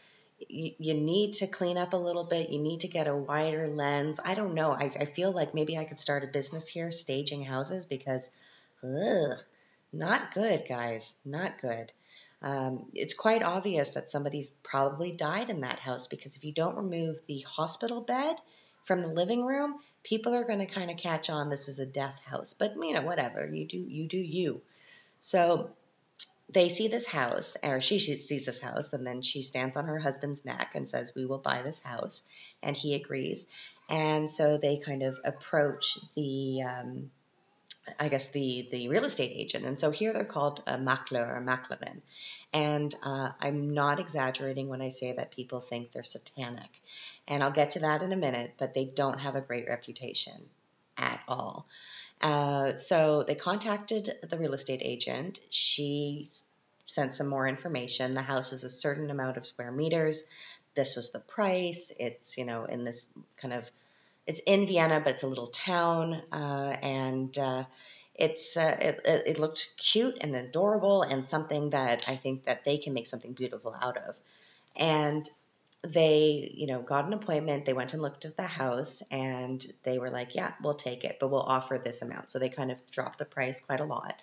you, 0.49 0.71
you 0.79 0.93
need 0.95 1.33
to 1.33 1.47
clean 1.47 1.77
up 1.77 1.93
a 1.93 1.97
little 1.97 2.23
bit. 2.23 2.49
You 2.49 2.59
need 2.59 2.81
to 2.81 2.87
get 2.87 3.07
a 3.07 3.15
wider 3.15 3.67
lens. 3.67 4.19
I 4.23 4.33
don't 4.33 4.55
know. 4.55 4.71
I, 4.71 4.91
I 4.99 5.05
feel 5.05 5.31
like 5.31 5.53
maybe 5.53 5.77
I 5.77 5.85
could 5.85 5.99
start 5.99 6.23
a 6.23 6.27
business 6.27 6.67
here 6.67 6.91
staging 6.91 7.43
houses 7.43 7.85
because 7.85 8.31
Ugh, 8.83 9.37
not 9.93 10.33
good, 10.33 10.63
guys. 10.67 11.15
Not 11.23 11.59
good. 11.59 11.91
Um, 12.41 12.85
it's 12.93 13.13
quite 13.13 13.41
obvious 13.41 13.91
that 13.91 14.09
somebody's 14.09 14.51
probably 14.51 15.11
died 15.11 15.49
in 15.49 15.61
that 15.61 15.79
house 15.79 16.07
because 16.07 16.35
if 16.35 16.43
you 16.43 16.51
don't 16.51 16.75
remove 16.75 17.17
the 17.27 17.39
hospital 17.41 18.01
bed 18.01 18.35
from 18.85 19.01
the 19.01 19.07
living 19.07 19.43
room, 19.43 19.75
people 20.03 20.33
are 20.33 20.45
going 20.45 20.59
to 20.59 20.65
kind 20.65 20.89
of 20.89 20.97
catch 20.97 21.29
on 21.29 21.49
this 21.49 21.67
is 21.67 21.79
a 21.79 21.85
death 21.85 22.23
house. 22.25 22.53
But 22.53 22.75
you 22.75 22.93
know, 22.93 23.01
whatever 23.01 23.45
you 23.45 23.65
do, 23.65 23.77
you 23.77 24.07
do 24.07 24.17
you. 24.17 24.61
So 25.19 25.71
they 26.49 26.69
see 26.69 26.87
this 26.87 27.07
house, 27.07 27.57
or 27.63 27.81
she 27.81 27.97
sees 27.99 28.45
this 28.45 28.61
house, 28.61 28.93
and 28.93 29.05
then 29.05 29.21
she 29.21 29.41
stands 29.41 29.75
on 29.77 29.85
her 29.85 29.97
husband's 29.97 30.45
neck 30.45 30.73
and 30.75 30.87
says, 30.87 31.13
"We 31.15 31.25
will 31.25 31.39
buy 31.39 31.63
this 31.63 31.81
house," 31.81 32.23
and 32.61 32.75
he 32.75 32.93
agrees. 32.93 33.47
And 33.89 34.29
so 34.29 34.57
they 34.57 34.77
kind 34.77 35.03
of 35.03 35.19
approach 35.25 35.97
the 36.15 36.61
um, 36.61 37.11
I 37.99 38.09
guess 38.09 38.31
the 38.31 38.67
the 38.71 38.89
real 38.89 39.05
estate 39.05 39.31
agent, 39.35 39.65
and 39.65 39.79
so 39.79 39.91
here 39.91 40.11
they're 40.13 40.25
called 40.25 40.63
a 40.65 40.77
makler 40.77 41.27
or 41.37 41.41
maklerin, 41.41 42.01
and 42.53 42.93
uh, 43.03 43.31
I'm 43.39 43.67
not 43.67 43.99
exaggerating 43.99 44.69
when 44.69 44.81
I 44.81 44.89
say 44.89 45.13
that 45.13 45.31
people 45.31 45.59
think 45.59 45.91
they're 45.91 46.03
satanic, 46.03 46.69
and 47.27 47.43
I'll 47.43 47.51
get 47.51 47.71
to 47.71 47.79
that 47.79 48.01
in 48.01 48.13
a 48.13 48.17
minute, 48.17 48.53
but 48.57 48.73
they 48.73 48.85
don't 48.85 49.19
have 49.19 49.35
a 49.35 49.41
great 49.41 49.67
reputation 49.67 50.33
at 50.97 51.21
all. 51.27 51.67
Uh, 52.21 52.75
so 52.77 53.23
they 53.23 53.35
contacted 53.35 54.09
the 54.27 54.37
real 54.37 54.53
estate 54.53 54.81
agent. 54.83 55.39
She 55.49 56.27
sent 56.85 57.13
some 57.13 57.27
more 57.27 57.47
information. 57.47 58.13
The 58.13 58.21
house 58.21 58.53
is 58.53 58.63
a 58.63 58.69
certain 58.69 59.09
amount 59.09 59.37
of 59.37 59.45
square 59.45 59.71
meters. 59.71 60.25
This 60.75 60.95
was 60.95 61.11
the 61.11 61.19
price. 61.19 61.91
It's 61.99 62.37
you 62.37 62.45
know 62.45 62.65
in 62.65 62.83
this 62.83 63.05
kind 63.37 63.53
of 63.53 63.69
it's 64.27 64.39
in 64.41 64.65
Vienna, 64.65 64.99
but 64.99 65.13
it's 65.13 65.23
a 65.23 65.27
little 65.27 65.47
town, 65.47 66.21
uh, 66.31 66.75
and 66.81 67.37
uh, 67.37 67.65
it's 68.15 68.57
uh, 68.57 68.75
it, 68.79 69.01
it 69.05 69.39
looked 69.39 69.75
cute 69.77 70.17
and 70.21 70.35
adorable, 70.35 71.03
and 71.03 71.23
something 71.23 71.71
that 71.71 72.09
I 72.09 72.15
think 72.15 72.45
that 72.45 72.65
they 72.65 72.77
can 72.77 72.93
make 72.93 73.07
something 73.07 73.33
beautiful 73.33 73.75
out 73.79 73.97
of. 73.97 74.17
And 74.75 75.29
they, 75.85 76.51
you 76.53 76.67
know, 76.67 76.81
got 76.81 77.05
an 77.05 77.13
appointment. 77.13 77.65
They 77.65 77.73
went 77.73 77.93
and 77.93 78.01
looked 78.01 78.25
at 78.25 78.37
the 78.37 78.43
house, 78.43 79.03
and 79.11 79.65
they 79.83 79.97
were 79.99 80.09
like, 80.09 80.35
"Yeah, 80.35 80.53
we'll 80.61 80.73
take 80.73 81.03
it, 81.03 81.17
but 81.19 81.29
we'll 81.29 81.41
offer 81.41 81.77
this 81.77 82.01
amount." 82.01 82.29
So 82.29 82.39
they 82.39 82.49
kind 82.49 82.71
of 82.71 82.91
dropped 82.91 83.19
the 83.19 83.25
price 83.25 83.61
quite 83.61 83.79
a 83.79 83.85
lot. 83.85 84.21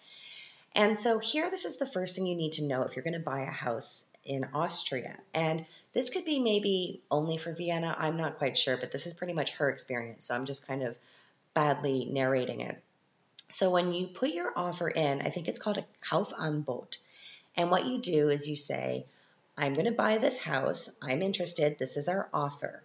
And 0.75 0.99
so 0.99 1.19
here, 1.19 1.50
this 1.50 1.64
is 1.64 1.76
the 1.78 1.87
first 1.87 2.16
thing 2.16 2.26
you 2.26 2.37
need 2.37 2.52
to 2.52 2.64
know 2.64 2.83
if 2.83 2.97
you're 2.97 3.02
going 3.02 3.12
to 3.14 3.21
buy 3.21 3.40
a 3.40 3.50
house 3.50 4.07
in 4.25 4.47
Austria. 4.54 5.19
And 5.35 5.64
this 5.92 6.11
could 6.11 6.25
be 6.25 6.40
maybe 6.40 7.02
only 7.11 7.37
for 7.37 7.52
Vienna. 7.52 7.95
I'm 7.99 8.16
not 8.16 8.38
quite 8.38 8.57
sure, 8.57 8.76
but 8.76 8.92
this 8.92 9.07
is 9.07 9.14
pretty 9.14 9.33
much 9.33 9.57
her 9.57 9.69
experience. 9.69 10.26
So 10.26 10.35
I'm 10.35 10.47
just 10.47 10.66
kind 10.66 10.83
of 10.83 10.97
badly 11.54 12.07
narrating 12.07 12.61
it. 12.61 12.81
So 13.50 13.71
when 13.71 13.92
you 13.92 14.07
put 14.07 14.31
your 14.31 14.52
offer 14.57 14.88
in, 14.88 15.21
I 15.21 15.28
think 15.28 15.49
it's 15.49 15.59
called 15.59 15.78
a 15.78 15.85
Kaufangebot. 16.02 16.99
And 17.57 17.71
what 17.71 17.87
you 17.87 17.99
do 17.99 18.31
is 18.31 18.49
you 18.49 18.57
say, 18.57 19.04
I'm 19.62 19.75
going 19.75 19.87
to 19.87 19.92
buy 19.92 20.19
this 20.19 20.42
house. 20.45 20.90
I'm 21.00 21.23
interested. 21.23 21.78
This 21.78 21.97
is 21.97 22.09
our 22.09 22.28
offer. 22.35 22.83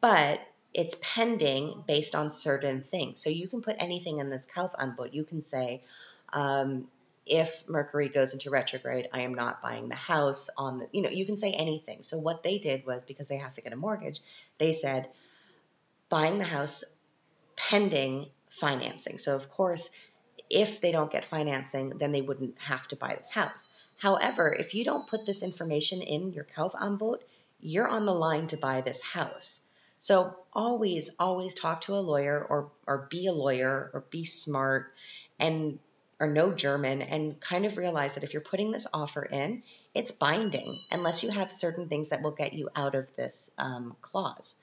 But 0.00 0.40
it's 0.72 0.94
pending 1.00 1.82
based 1.88 2.14
on 2.14 2.30
certain 2.30 2.82
things. 2.82 3.20
So 3.20 3.28
you 3.28 3.48
can 3.48 3.60
put 3.60 3.74
anything 3.80 4.18
in 4.18 4.28
this 4.28 4.46
Kaufangebot. 4.46 5.12
You 5.14 5.24
can 5.24 5.42
say, 5.42 5.82
um, 6.32 6.86
if 7.26 7.68
Mercury 7.68 8.08
goes 8.08 8.34
into 8.34 8.50
retrograde, 8.50 9.08
I 9.12 9.22
am 9.22 9.34
not 9.34 9.60
buying 9.60 9.88
the 9.88 9.96
house 9.96 10.48
on 10.56 10.78
the, 10.78 10.86
you 10.92 11.02
know, 11.02 11.10
you 11.10 11.26
can 11.26 11.36
say 11.36 11.52
anything. 11.52 12.02
So 12.02 12.18
what 12.18 12.44
they 12.44 12.58
did 12.58 12.86
was 12.86 13.02
because 13.04 13.26
they 13.26 13.38
have 13.38 13.54
to 13.54 13.60
get 13.60 13.72
a 13.72 13.76
mortgage, 13.76 14.20
they 14.58 14.70
said 14.70 15.08
buying 16.08 16.38
the 16.38 16.44
house 16.44 16.84
pending 17.56 18.26
financing. 18.48 19.18
So 19.18 19.34
of 19.34 19.50
course, 19.50 19.90
if 20.48 20.80
they 20.80 20.92
don't 20.92 21.10
get 21.10 21.24
financing, 21.24 21.98
then 21.98 22.12
they 22.12 22.22
wouldn't 22.22 22.60
have 22.60 22.86
to 22.88 22.96
buy 22.96 23.16
this 23.18 23.32
house. 23.32 23.68
However, 23.98 24.52
if 24.52 24.74
you 24.74 24.84
don't 24.84 25.06
put 25.06 25.24
this 25.24 25.42
information 25.42 26.02
in 26.02 26.32
your 26.32 26.44
Kaufangebot, 26.44 27.20
you're 27.60 27.88
on 27.88 28.04
the 28.04 28.14
line 28.14 28.46
to 28.48 28.56
buy 28.56 28.80
this 28.80 29.02
house. 29.02 29.62
So 29.98 30.36
always, 30.52 31.10
always 31.18 31.54
talk 31.54 31.82
to 31.82 31.94
a 31.94 32.00
lawyer 32.00 32.44
or 32.48 32.70
or 32.86 33.08
be 33.10 33.26
a 33.26 33.32
lawyer 33.32 33.90
or 33.94 34.04
be 34.10 34.24
smart 34.24 34.92
and 35.38 35.78
or 36.20 36.26
know 36.26 36.52
German 36.52 37.02
and 37.02 37.40
kind 37.40 37.66
of 37.66 37.76
realize 37.76 38.14
that 38.14 38.24
if 38.24 38.32
you're 38.32 38.42
putting 38.42 38.70
this 38.70 38.86
offer 38.92 39.22
in, 39.22 39.62
it's 39.94 40.12
binding 40.12 40.78
unless 40.90 41.22
you 41.22 41.30
have 41.30 41.50
certain 41.50 41.88
things 41.88 42.10
that 42.10 42.22
will 42.22 42.30
get 42.30 42.52
you 42.52 42.68
out 42.74 42.94
of 42.94 43.14
this 43.16 43.50
um, 43.58 43.96
clause. 44.00 44.56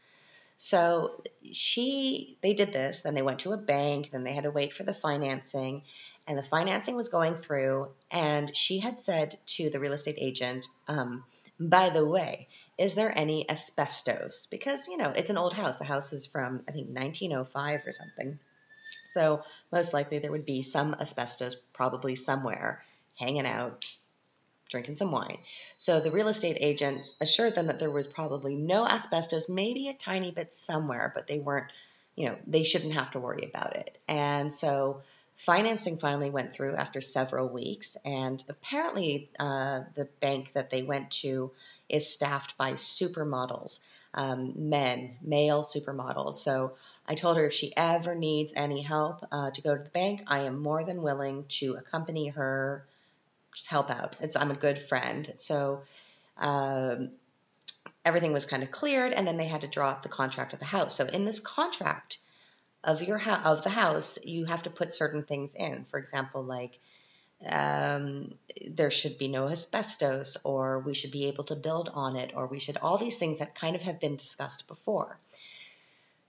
So 0.57 1.21
she, 1.51 2.37
they 2.41 2.53
did 2.53 2.71
this. 2.71 3.01
Then 3.01 3.15
they 3.15 3.21
went 3.21 3.39
to 3.39 3.51
a 3.51 3.57
bank. 3.57 4.11
Then 4.11 4.23
they 4.23 4.33
had 4.33 4.45
to 4.45 4.51
wait 4.51 4.73
for 4.73 4.83
the 4.83 4.93
financing, 4.93 5.83
and 6.27 6.37
the 6.37 6.43
financing 6.43 6.95
was 6.95 7.09
going 7.09 7.35
through. 7.35 7.89
And 8.11 8.55
she 8.55 8.79
had 8.79 8.99
said 8.99 9.35
to 9.47 9.69
the 9.69 9.79
real 9.79 9.93
estate 9.93 10.17
agent, 10.17 10.67
um, 10.87 11.23
"By 11.59 11.89
the 11.89 12.05
way, 12.05 12.47
is 12.77 12.95
there 12.95 13.15
any 13.15 13.49
asbestos? 13.49 14.47
Because 14.47 14.87
you 14.87 14.97
know 14.97 15.11
it's 15.11 15.29
an 15.29 15.37
old 15.37 15.53
house. 15.53 15.77
The 15.77 15.85
house 15.85 16.13
is 16.13 16.25
from 16.25 16.63
I 16.67 16.71
think 16.71 16.89
1905 16.89 17.85
or 17.85 17.91
something." 17.91 18.39
So 19.09 19.43
most 19.71 19.93
likely 19.93 20.19
there 20.19 20.31
would 20.31 20.45
be 20.45 20.61
some 20.61 20.95
asbestos 20.99 21.55
probably 21.73 22.15
somewhere 22.15 22.83
hanging 23.17 23.45
out, 23.45 23.85
drinking 24.69 24.95
some 24.95 25.11
wine. 25.11 25.37
So 25.77 25.99
the 25.99 26.11
real 26.11 26.27
estate 26.27 26.57
agent 26.59 27.15
assured 27.21 27.55
them 27.55 27.67
that 27.67 27.79
there 27.79 27.91
was 27.91 28.07
probably 28.07 28.55
no 28.55 28.87
asbestos, 28.87 29.49
maybe 29.49 29.87
a 29.87 29.93
tiny 29.93 30.31
bit 30.31 30.55
somewhere, 30.55 31.11
but 31.13 31.27
they 31.27 31.39
weren't, 31.39 31.71
you 32.15 32.27
know, 32.27 32.37
they 32.47 32.63
shouldn't 32.63 32.93
have 32.93 33.11
to 33.11 33.19
worry 33.19 33.45
about 33.45 33.75
it. 33.75 33.97
And 34.07 34.51
so 34.51 35.01
financing 35.45 35.97
finally 35.97 36.29
went 36.29 36.53
through 36.53 36.75
after 36.75 37.01
several 37.01 37.49
weeks, 37.49 37.97
and 38.05 38.41
apparently 38.47 39.29
uh, 39.37 39.81
the 39.93 40.05
bank 40.21 40.53
that 40.53 40.69
they 40.69 40.83
went 40.83 41.11
to 41.11 41.51
is 41.89 42.13
staffed 42.13 42.57
by 42.57 42.71
supermodels, 42.71 43.81
um, 44.13 44.53
men, 44.69 45.17
male 45.21 45.63
supermodels. 45.63 46.35
So 46.35 46.75
I 47.07 47.15
told 47.15 47.35
her 47.35 47.45
if 47.45 47.53
she 47.53 47.73
ever 47.75 48.15
needs 48.15 48.53
any 48.55 48.81
help 48.81 49.25
uh, 49.31 49.51
to 49.51 49.61
go 49.61 49.75
to 49.75 49.83
the 49.83 49.89
bank, 49.89 50.23
I 50.27 50.39
am 50.39 50.61
more 50.61 50.85
than 50.85 51.01
willing 51.01 51.45
to 51.59 51.75
accompany 51.75 52.29
her, 52.29 52.85
just 53.53 53.69
help 53.69 53.89
out. 53.89 54.15
It's 54.21 54.37
I'm 54.37 54.51
a 54.51 54.55
good 54.55 54.79
friend. 54.79 55.29
So 55.35 55.81
um, 56.37 57.11
everything 58.05 58.31
was 58.31 58.45
kind 58.45 58.63
of 58.63 58.71
cleared, 58.71 59.11
and 59.11 59.27
then 59.27 59.35
they 59.35 59.47
had 59.47 59.61
to 59.61 59.67
draw 59.67 59.89
up 59.89 60.03
the 60.03 60.09
contract 60.09 60.53
of 60.53 60.59
the 60.59 60.65
house. 60.65 60.95
So 60.95 61.05
in 61.05 61.25
this 61.25 61.41
contract 61.41 62.19
of 62.83 63.01
your 63.01 63.17
ho- 63.17 63.41
of 63.51 63.63
the 63.63 63.69
house, 63.69 64.19
you 64.25 64.45
have 64.45 64.63
to 64.63 64.69
put 64.69 64.93
certain 64.93 65.23
things 65.23 65.55
in. 65.55 65.85
For 65.85 65.97
example, 65.97 66.43
like 66.43 66.79
um, 67.45 68.33
there 68.69 68.91
should 68.91 69.17
be 69.17 69.27
no 69.27 69.49
asbestos, 69.49 70.37
or 70.43 70.79
we 70.79 70.93
should 70.93 71.11
be 71.11 71.27
able 71.27 71.45
to 71.45 71.55
build 71.55 71.89
on 71.93 72.15
it, 72.15 72.31
or 72.35 72.47
we 72.47 72.59
should 72.59 72.77
all 72.77 72.97
these 72.97 73.17
things 73.17 73.39
that 73.39 73.55
kind 73.55 73.75
of 73.75 73.83
have 73.83 73.99
been 73.99 74.15
discussed 74.15 74.67
before. 74.67 75.17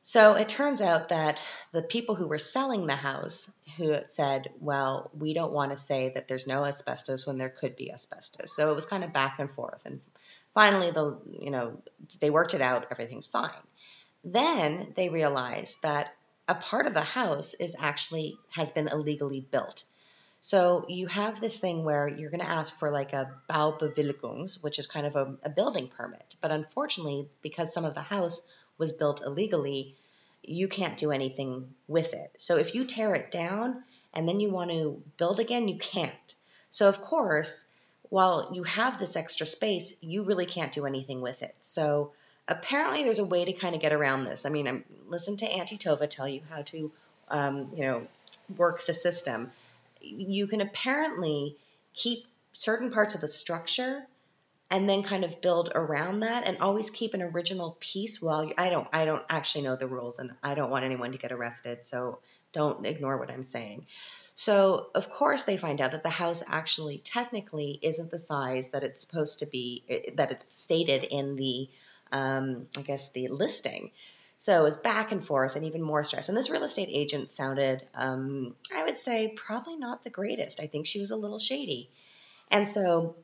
So 0.07 0.35
it 0.35 0.51
turns 0.51 0.83
out 0.83 1.09
that 1.09 1.43
the 1.73 1.83
people 1.83 2.15
who 2.15 2.27
were 2.27 2.37
selling 2.37 2.87
the 2.87 2.95
house 2.95 3.51
who 3.79 3.97
said, 4.05 4.51
well, 4.61 5.11
we 5.19 5.33
don't 5.33 5.55
want 5.55 5.71
to 5.71 5.79
say 5.79 6.11
that 6.11 6.29
there's 6.29 6.47
no 6.47 6.67
asbestos 6.67 7.27
when 7.27 7.39
there 7.39 7.49
could 7.49 7.75
be 7.75 7.91
asbestos. 7.91 8.55
So 8.55 8.71
it 8.71 8.75
was 8.75 8.85
kind 8.85 9.03
of 9.03 9.15
back 9.15 9.39
and 9.39 9.51
forth. 9.51 9.87
And 9.87 10.03
finally, 10.53 10.91
the 10.91 11.19
you 11.41 11.51
know 11.51 11.83
they 12.21 12.31
worked 12.31 12.55
it 12.55 12.61
out. 12.61 12.89
Everything's 12.91 13.29
fine. 13.29 13.51
Then 14.25 14.93
they 14.95 15.09
realized 15.09 15.83
that 15.83 16.15
a 16.49 16.55
part 16.55 16.87
of 16.87 16.95
the 16.95 17.01
house 17.01 17.55
is 17.55 17.77
actually 17.79 18.39
has 18.51 18.71
been 18.71 18.89
illegally 18.89 19.41
built. 19.41 19.85
So 20.41 20.85
you 20.89 21.07
have 21.07 21.41
this 21.41 21.59
thing 21.59 21.85
where 21.85 22.07
you're 22.07 22.31
going 22.31 22.45
to 22.45 22.51
ask 22.51 22.79
for 22.79 22.91
like 22.91 23.15
a 23.15 23.31
Baubewilligung, 23.49 24.63
which 24.63 24.79
is 24.79 24.87
kind 24.87 25.07
of 25.07 25.17
a, 25.17 25.37
a 25.43 25.49
building 25.49 25.89
permit. 25.89 26.35
But 26.43 26.51
unfortunately, 26.51 27.31
because 27.41 27.73
some 27.73 27.87
of 27.87 27.95
the 27.95 28.03
house 28.03 28.53
was 28.77 28.93
built 28.93 29.23
illegally, 29.25 29.97
you 30.43 30.69
can't 30.69 30.99
do 30.99 31.13
anything 31.13 31.75
with 31.89 32.13
it. 32.13 32.37
So 32.39 32.59
if 32.59 32.75
you 32.75 32.85
tear 32.85 33.15
it 33.15 33.31
down 33.31 33.83
and 34.13 34.29
then 34.29 34.39
you 34.39 34.51
want 34.51 34.71
to 34.71 35.03
build 35.17 35.41
again, 35.41 35.67
you 35.67 35.79
can't. 35.79 36.35
So, 36.69 36.89
of 36.89 37.01
course, 37.01 37.67
while 38.11 38.51
you 38.53 38.65
have 38.65 38.99
this 38.99 39.17
extra 39.17 39.47
space, 39.47 39.95
you 40.03 40.25
really 40.25 40.45
can't 40.45 40.73
do 40.73 40.85
anything 40.85 41.23
with 41.23 41.43
it. 41.43 41.55
So, 41.61 42.13
apparently, 42.49 43.05
there's 43.05 43.19
a 43.19 43.25
way 43.25 43.45
to 43.45 43.53
kind 43.53 43.75
of 43.75 43.81
get 43.81 43.93
around 43.93 44.25
this. 44.25 44.47
I 44.47 44.51
mean, 44.51 44.69
I'm, 44.69 44.85
listen 45.09 45.37
to 45.39 45.47
Auntie 45.47 45.79
Tova 45.79 46.09
tell 46.09 46.29
you 46.29 46.41
how 46.51 46.63
to, 46.63 46.93
um, 47.29 47.71
you 47.75 47.83
know, 47.83 48.07
work 48.57 48.85
the 48.85 48.95
system. 48.95 49.51
You 50.01 50.47
can 50.47 50.61
apparently 50.61 51.57
keep 51.95 52.27
certain 52.53 52.91
parts 52.91 53.15
of 53.15 53.21
the 53.21 53.29
structure 53.29 54.07
and 54.71 54.89
then 54.89 55.03
kind 55.03 55.25
of 55.25 55.41
build 55.41 55.71
around 55.75 56.21
that 56.21 56.49
and 56.49 56.59
always 56.59 56.91
keep 56.91 57.15
an 57.15 57.23
original 57.23 57.77
piece 57.81 58.21
while 58.21 58.45
you, 58.45 58.55
I 58.57 58.71
don't 58.71 58.89
I 58.93 59.05
don't 59.05 59.25
actually 59.29 59.65
know 59.65 59.77
the 59.77 59.87
rules 59.87 60.19
and 60.19 60.33
I 60.43 60.55
don't 60.55 60.71
want 60.71 60.85
anyone 60.85 61.13
to 61.13 61.19
get 61.19 61.33
arrested 61.33 61.85
so 61.85 62.19
don't 62.53 62.85
ignore 62.87 63.17
what 63.19 63.31
I'm 63.31 63.45
saying. 63.45 63.87
So 64.35 64.89
of 64.95 65.11
course 65.11 65.45
they 65.45 65.57
find 65.57 65.81
out 65.81 65.93
that 65.93 66.03
the 66.03 66.11
house 66.11 66.43
actually 66.49 66.99
technically 66.99 67.79
isn't 67.83 68.11
the 68.11 68.19
size 68.19 68.71
that 68.71 68.83
it's 68.83 69.01
supposed 69.01 69.41
to 69.41 69.47
be 69.47 69.85
that 70.17 70.33
it's 70.33 70.45
stated 70.49 71.05
in 71.05 71.37
the 71.37 71.69
um, 72.13 72.67
I 72.77 72.83
guess 72.83 73.11
the 73.11 73.29
listing. 73.29 73.91
So 74.37 74.61
it 74.61 74.65
was 74.65 74.77
back 74.77 75.13
and 75.13 75.25
forth 75.25 75.57
and 75.57 75.65
even 75.65 75.81
more 75.81 76.03
stress. 76.03 76.29
And 76.29 76.37
this 76.37 76.51
real 76.51 76.65
estate 76.65 76.89
agent 76.91 77.31
sounded, 77.31 77.83
um, 77.95 78.55
I 78.75 78.85
would 78.85 78.99
say, 78.99 79.33
probably 79.35 79.77
not 79.77 80.03
the 80.03 80.11
greatest. 80.11 80.61
I 80.61 80.67
think 80.67 80.87
she 80.87 81.01
was 81.01 81.13
a 81.13 81.17
little 81.17 81.39
shady. 81.39 81.89
And 82.51 82.67
so 82.67 83.17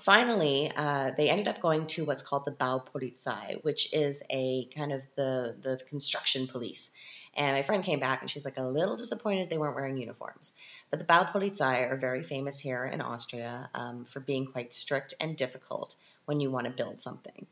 finally, 0.00 0.70
uh, 0.74 1.12
they 1.16 1.30
ended 1.30 1.48
up 1.48 1.60
going 1.60 1.86
to 1.88 2.04
what's 2.04 2.22
called 2.22 2.44
the 2.44 2.52
Baupolizei, 2.52 3.62
which 3.62 3.94
is 3.94 4.22
a 4.30 4.66
kind 4.76 4.92
of 4.92 5.02
the, 5.14 5.54
the 5.60 5.80
construction 5.88 6.46
police. 6.46 6.90
And 7.34 7.56
my 7.56 7.62
friend 7.62 7.84
came 7.84 8.00
back 8.00 8.20
and 8.20 8.28
she's 8.28 8.44
like 8.44 8.56
a 8.56 8.62
little 8.62 8.96
disappointed 8.96 9.48
they 9.48 9.58
weren't 9.58 9.76
wearing 9.76 9.96
uniforms. 9.96 10.54
But 10.90 10.98
the 10.98 11.04
Baupolizei 11.04 11.90
are 11.90 11.96
very 11.96 12.22
famous 12.22 12.58
here 12.58 12.84
in 12.84 13.00
Austria 13.00 13.70
um, 13.74 14.04
for 14.04 14.20
being 14.20 14.46
quite 14.46 14.74
strict 14.74 15.14
and 15.20 15.36
difficult 15.36 15.96
when 16.24 16.40
you 16.40 16.50
want 16.50 16.66
to 16.66 16.72
build 16.72 17.00
something. 17.00 17.46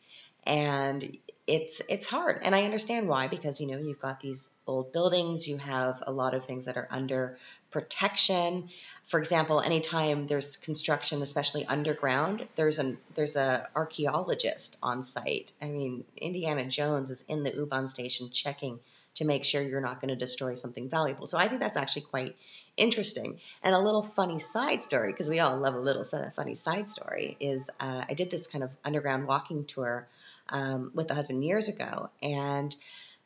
And 0.44 1.18
it's 1.48 1.80
it's 1.88 2.06
hard. 2.06 2.40
And 2.42 2.54
i 2.54 2.64
understand 2.64 3.08
why 3.08 3.26
because 3.26 3.60
you 3.60 3.66
know 3.68 3.78
you've 3.78 4.00
got 4.00 4.20
these 4.20 4.50
old 4.66 4.92
buildings 4.92 5.48
you 5.48 5.56
have 5.56 6.02
a 6.06 6.12
lot 6.12 6.34
of 6.34 6.44
things 6.44 6.66
that 6.66 6.76
are 6.76 6.86
under 6.90 7.38
protection. 7.70 8.68
For 9.06 9.18
example 9.18 9.60
anytime 9.60 10.26
there's 10.26 10.56
construction 10.58 11.22
especially 11.22 11.64
underground 11.64 12.46
there's 12.54 12.78
an 12.78 12.98
there's 13.14 13.36
a 13.36 13.66
archaeologist 13.74 14.78
on 14.82 15.02
site. 15.02 15.52
I 15.62 15.68
mean 15.68 16.04
indiana 16.18 16.66
jones 16.66 17.10
is 17.10 17.24
in 17.28 17.42
the 17.42 17.54
u-bahn 17.54 17.88
station 17.88 18.28
checking 18.30 18.78
to 19.18 19.24
make 19.24 19.44
sure 19.44 19.62
you're 19.62 19.80
not 19.80 20.00
going 20.00 20.08
to 20.08 20.16
destroy 20.16 20.54
something 20.54 20.88
valuable 20.88 21.26
so 21.26 21.38
i 21.38 21.46
think 21.46 21.60
that's 21.60 21.76
actually 21.76 22.02
quite 22.02 22.34
interesting 22.76 23.38
and 23.62 23.74
a 23.74 23.78
little 23.78 24.02
funny 24.02 24.38
side 24.38 24.82
story 24.82 25.12
because 25.12 25.30
we 25.30 25.38
all 25.38 25.56
love 25.58 25.74
a 25.74 25.78
little 25.78 26.04
funny 26.34 26.54
side 26.54 26.88
story 26.88 27.36
is 27.38 27.70
uh, 27.80 28.04
i 28.08 28.14
did 28.14 28.30
this 28.30 28.46
kind 28.48 28.64
of 28.64 28.70
underground 28.84 29.26
walking 29.26 29.64
tour 29.64 30.06
um, 30.50 30.90
with 30.94 31.08
the 31.08 31.14
husband 31.14 31.44
years 31.44 31.68
ago. 31.68 32.10
And 32.22 32.74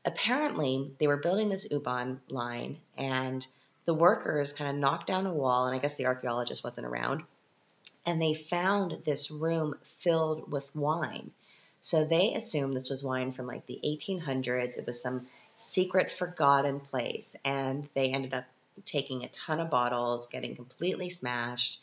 apparently, 0.05 0.93
they 0.99 1.07
were 1.07 1.17
building 1.17 1.49
this 1.49 1.71
U-Bahn 1.71 2.21
line, 2.29 2.79
and 2.97 3.47
the 3.85 3.95
workers 3.95 4.53
kind 4.53 4.71
of 4.71 4.77
knocked 4.77 5.07
down 5.07 5.27
a 5.27 5.33
wall, 5.33 5.67
and 5.67 5.75
I 5.75 5.79
guess 5.79 5.95
the 5.95 6.07
archaeologist 6.07 6.65
wasn't 6.65 6.87
around. 6.87 7.23
And 8.05 8.21
they 8.21 8.35
found 8.35 8.99
this 9.05 9.31
room 9.31 9.75
filled 9.99 10.51
with 10.51 10.75
wine. 10.75 11.31
So 11.81 12.05
they 12.05 12.35
assumed 12.35 12.75
this 12.75 12.91
was 12.91 13.03
wine 13.03 13.33
from 13.33 13.47
like 13.47 13.67
the 13.67 13.79
1800s. 13.85 14.79
It 14.79 14.87
was 14.87 15.03
some 15.03 15.27
secret 15.63 16.11
forgotten 16.11 16.81
place. 16.81 17.37
And 17.45 17.89
they 17.95 18.11
ended 18.11 18.35
up 18.35 18.45
taking 18.85 19.25
a 19.25 19.29
ton 19.29 19.61
of 19.61 19.71
bottles, 19.71 20.27
getting 20.27 20.57
completely 20.57 21.09
smashed. 21.09 21.81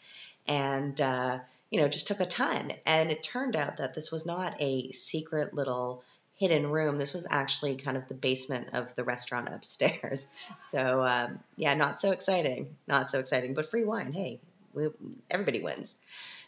And 0.48 1.00
uh, 1.00 1.39
you 1.69 1.79
know, 1.79 1.88
just 1.88 2.07
took 2.07 2.19
a 2.19 2.25
ton. 2.25 2.71
And 2.86 3.12
it 3.12 3.24
turned 3.24 3.55
out 3.55 3.77
that 3.77 3.93
this 3.93 4.12
was 4.12 4.25
not 4.25 4.55
a 4.59 4.91
secret 4.91 5.53
little 5.53 6.03
hidden 6.36 6.69
room. 6.69 6.98
This 6.98 7.13
was 7.13 7.27
actually 7.29 7.75
kind 7.75 7.98
of 7.98 8.07
the 8.07 8.13
basement 8.13 8.69
of 8.74 8.95
the 8.95 9.03
restaurant 9.03 9.50
upstairs. 9.53 10.27
So, 10.57 11.05
um, 11.05 11.39
yeah, 11.57 11.75
not 11.75 12.00
so 12.00 12.12
exciting. 12.12 12.75
Not 12.88 13.09
so 13.09 13.19
exciting, 13.19 13.53
but 13.53 13.69
free 13.69 13.83
wine. 13.83 14.13
Hey, 14.13 14.39
we, 14.74 14.88
everybody 15.29 15.62
wins. 15.62 15.95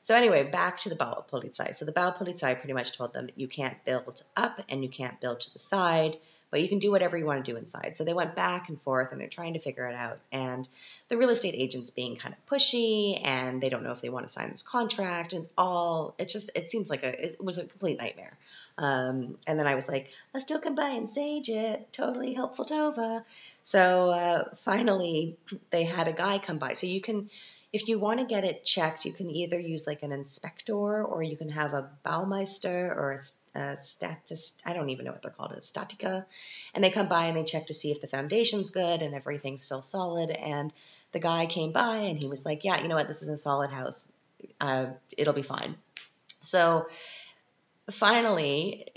So, 0.04 0.16
anyway, 0.16 0.44
back 0.44 0.80
to 0.80 0.90
the 0.90 0.96
Baupolizei. 0.96 1.76
So, 1.76 1.86
the 1.86 1.92
Baupolizei 1.92 2.58
pretty 2.58 2.74
much 2.74 2.98
told 2.98 3.14
them 3.14 3.30
you 3.36 3.48
can't 3.48 3.84
build 3.86 4.24
up 4.36 4.60
and 4.70 4.84
you 4.84 4.90
can't 4.90 5.20
build 5.22 5.42
to 5.42 5.54
the 5.54 5.60
side 5.60 6.18
but 6.52 6.62
you 6.62 6.68
can 6.68 6.80
do 6.80 6.92
whatever 6.92 7.18
you 7.18 7.26
want 7.26 7.44
to 7.44 7.52
do 7.52 7.58
inside. 7.58 7.98
So 7.98 8.04
they 8.04 8.14
went 8.14 8.36
back 8.36 8.70
and 8.70 8.80
forth 8.80 9.12
and 9.12 9.20
they're 9.20 9.30
trying 9.30 9.54
to 9.54 9.60
figure 9.60 9.88
it 9.88 9.96
out. 9.96 10.20
And 10.32 10.68
the 11.08 11.18
real 11.18 11.30
estate 11.30 11.56
agent's 11.58 11.90
being 11.90 12.18
kind 12.18 12.36
of 12.36 12.46
pushy 12.46 13.20
and 13.24 13.62
they 13.62 13.70
don't 13.70 13.84
know 13.84 13.94
if 13.94 14.02
they 14.02 14.10
want 14.10 14.28
to 14.28 14.32
sign 14.32 14.50
this 14.50 14.62
contract. 14.62 15.34
And 15.34 15.40
it's 15.40 15.50
all, 15.58 16.14
it's 16.20 16.34
just, 16.34 16.52
it 16.56 16.70
seems 16.70 16.90
like 16.90 17.04
a, 17.04 17.26
it 17.26 17.44
was 17.44 17.58
a 17.58 17.66
complete 17.66 17.98
nightmare. 17.98 18.34
Um, 18.78 19.38
and 19.48 19.58
then 19.58 19.66
I 19.66 19.76
was 19.76 19.88
like, 19.88 20.12
I 20.36 20.40
still 20.40 20.60
do 20.60 20.76
a 20.76 20.92
and 20.92 21.10
sage 21.10 21.50
it. 21.50 21.92
Totally 21.94 22.34
helpful 22.34 22.66
Tova. 22.66 23.24
So 23.64 24.10
uh, 24.10 24.56
finally, 24.58 25.38
they 25.70 25.86
had 25.86 26.08
a 26.08 26.14
guy 26.14 26.38
come 26.38 26.58
by. 26.58 26.74
So 26.74 26.86
you 26.86 27.00
can, 27.00 27.30
if 27.74 27.88
you 27.88 28.00
want 28.00 28.20
to 28.20 28.26
get 28.26 28.44
it 28.44 28.66
checked, 28.66 29.06
you 29.06 29.14
can 29.14 29.30
either 29.30 29.58
use 29.58 29.88
like 29.88 30.04
an 30.04 30.12
inspector 30.12 31.04
or 31.04 31.24
you 31.24 31.38
can 31.38 31.50
have 31.50 31.74
a 31.74 31.90
Baumeister 32.04 32.90
or 32.96 33.16
a, 33.16 33.60
a 33.60 33.78
statist. 33.78 34.62
I 34.66 34.74
don't 34.74 34.90
even 34.90 35.06
know 35.06 35.12
what 35.12 35.22
they're 35.22 35.32
called, 35.32 35.54
a 35.54 35.58
statica. 35.58 36.26
And 36.74 36.84
they 36.84 36.90
come 36.90 37.08
by 37.08 37.28
and 37.28 37.38
they 37.38 37.46
check 37.46 37.68
to 37.68 37.74
see 37.74 37.92
if 37.92 38.02
the 38.02 38.08
foundation's 38.08 38.72
good 38.72 39.02
and 39.02 39.16
everything's 39.16 39.64
still 39.64 39.82
solid. 39.82 40.32
And 40.32 40.74
the 41.14 41.20
guy 41.20 41.46
came 41.46 41.72
by 41.72 41.96
and 41.96 42.22
he 42.22 42.28
was 42.28 42.46
like, 42.46 42.66
yeah, 42.66 42.82
you 42.82 42.90
know 42.90 42.96
what, 42.96 43.08
this 43.08 43.22
is 43.22 43.30
a 43.30 43.38
solid 43.38 43.72
house. 43.72 44.06
Uh, 44.60 44.88
it'll 45.18 45.34
be 45.34 45.42
fine. 45.42 45.76
So 46.42 46.88
finally, 47.90 48.88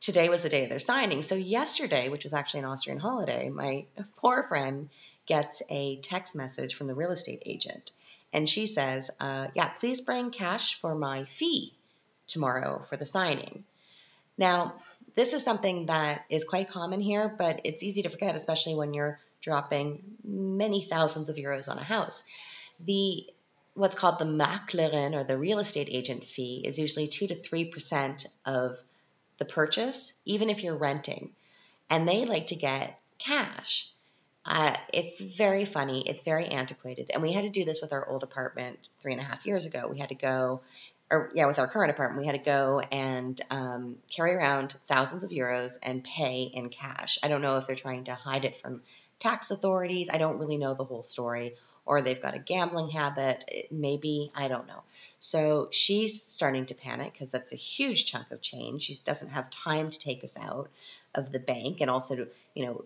today 0.00 0.28
was 0.28 0.42
the 0.42 0.48
day 0.48 0.64
of 0.64 0.70
their 0.70 0.80
signing. 0.80 1.22
So 1.22 1.36
yesterday, 1.36 2.08
which 2.08 2.24
was 2.24 2.34
actually 2.34 2.60
an 2.60 2.66
Austrian 2.66 2.98
holiday, 2.98 3.48
my 3.48 3.84
poor 4.16 4.42
friend 4.42 4.88
gets 5.26 5.62
a 5.70 5.96
text 6.00 6.34
message 6.34 6.74
from 6.74 6.88
the 6.88 6.94
real 6.94 7.10
estate 7.10 7.42
agent. 7.46 7.92
And 8.34 8.48
she 8.48 8.66
says, 8.66 9.12
uh, 9.20 9.46
Yeah, 9.54 9.68
please 9.68 10.00
bring 10.00 10.30
cash 10.30 10.80
for 10.80 10.94
my 10.94 11.24
fee 11.24 11.72
tomorrow 12.26 12.82
for 12.82 12.96
the 12.96 13.06
signing. 13.06 13.64
Now, 14.36 14.74
this 15.14 15.32
is 15.32 15.44
something 15.44 15.86
that 15.86 16.24
is 16.28 16.44
quite 16.44 16.68
common 16.68 17.00
here, 17.00 17.32
but 17.38 17.60
it's 17.62 17.84
easy 17.84 18.02
to 18.02 18.08
forget, 18.08 18.34
especially 18.34 18.74
when 18.74 18.92
you're 18.92 19.20
dropping 19.40 20.02
many 20.24 20.82
thousands 20.82 21.28
of 21.28 21.36
euros 21.36 21.70
on 21.70 21.78
a 21.78 21.84
house. 21.84 22.24
The 22.80 23.24
what's 23.74 23.94
called 23.94 24.18
the 24.18 24.24
maklerin 24.24 25.14
or 25.14 25.24
the 25.24 25.38
real 25.38 25.60
estate 25.60 25.88
agent 25.90 26.24
fee 26.24 26.62
is 26.64 26.78
usually 26.78 27.06
2 27.06 27.28
to 27.28 27.34
3% 27.34 28.26
of 28.44 28.78
the 29.38 29.44
purchase, 29.44 30.14
even 30.24 30.50
if 30.50 30.62
you're 30.62 30.76
renting. 30.76 31.30
And 31.90 32.08
they 32.08 32.24
like 32.24 32.48
to 32.48 32.56
get 32.56 32.98
cash. 33.18 33.93
Uh, 34.46 34.74
it's 34.92 35.20
very 35.20 35.64
funny. 35.64 36.06
It's 36.06 36.22
very 36.22 36.46
antiquated. 36.46 37.10
And 37.12 37.22
we 37.22 37.32
had 37.32 37.44
to 37.44 37.50
do 37.50 37.64
this 37.64 37.80
with 37.80 37.92
our 37.92 38.06
old 38.06 38.22
apartment 38.22 38.78
three 39.00 39.12
and 39.12 39.20
a 39.20 39.24
half 39.24 39.46
years 39.46 39.66
ago. 39.66 39.88
We 39.88 39.98
had 39.98 40.10
to 40.10 40.14
go, 40.14 40.60
or 41.10 41.30
yeah, 41.34 41.46
with 41.46 41.58
our 41.58 41.66
current 41.66 41.90
apartment, 41.90 42.20
we 42.20 42.26
had 42.26 42.36
to 42.36 42.50
go 42.50 42.80
and 42.80 43.40
um, 43.50 43.96
carry 44.14 44.34
around 44.34 44.76
thousands 44.86 45.24
of 45.24 45.30
euros 45.30 45.78
and 45.82 46.04
pay 46.04 46.42
in 46.42 46.68
cash. 46.68 47.18
I 47.22 47.28
don't 47.28 47.40
know 47.40 47.56
if 47.56 47.66
they're 47.66 47.76
trying 47.76 48.04
to 48.04 48.14
hide 48.14 48.44
it 48.44 48.56
from 48.56 48.82
tax 49.18 49.50
authorities. 49.50 50.10
I 50.12 50.18
don't 50.18 50.38
really 50.38 50.58
know 50.58 50.74
the 50.74 50.84
whole 50.84 51.02
story 51.02 51.54
or 51.86 52.00
they've 52.00 52.20
got 52.20 52.34
a 52.34 52.38
gambling 52.38 52.88
habit, 52.88 53.44
maybe, 53.70 54.30
I 54.34 54.48
don't 54.48 54.66
know. 54.66 54.82
So 55.18 55.68
she's 55.70 56.22
starting 56.22 56.66
to 56.66 56.74
panic 56.74 57.12
because 57.12 57.30
that's 57.30 57.52
a 57.52 57.56
huge 57.56 58.06
chunk 58.06 58.30
of 58.30 58.40
change. 58.40 58.82
She 58.82 58.94
doesn't 59.04 59.28
have 59.28 59.50
time 59.50 59.90
to 59.90 59.98
take 59.98 60.20
this 60.20 60.38
out 60.38 60.70
of 61.14 61.30
the 61.30 61.38
bank 61.38 61.80
and 61.80 61.90
also 61.90 62.26
you 62.54 62.66
know, 62.66 62.84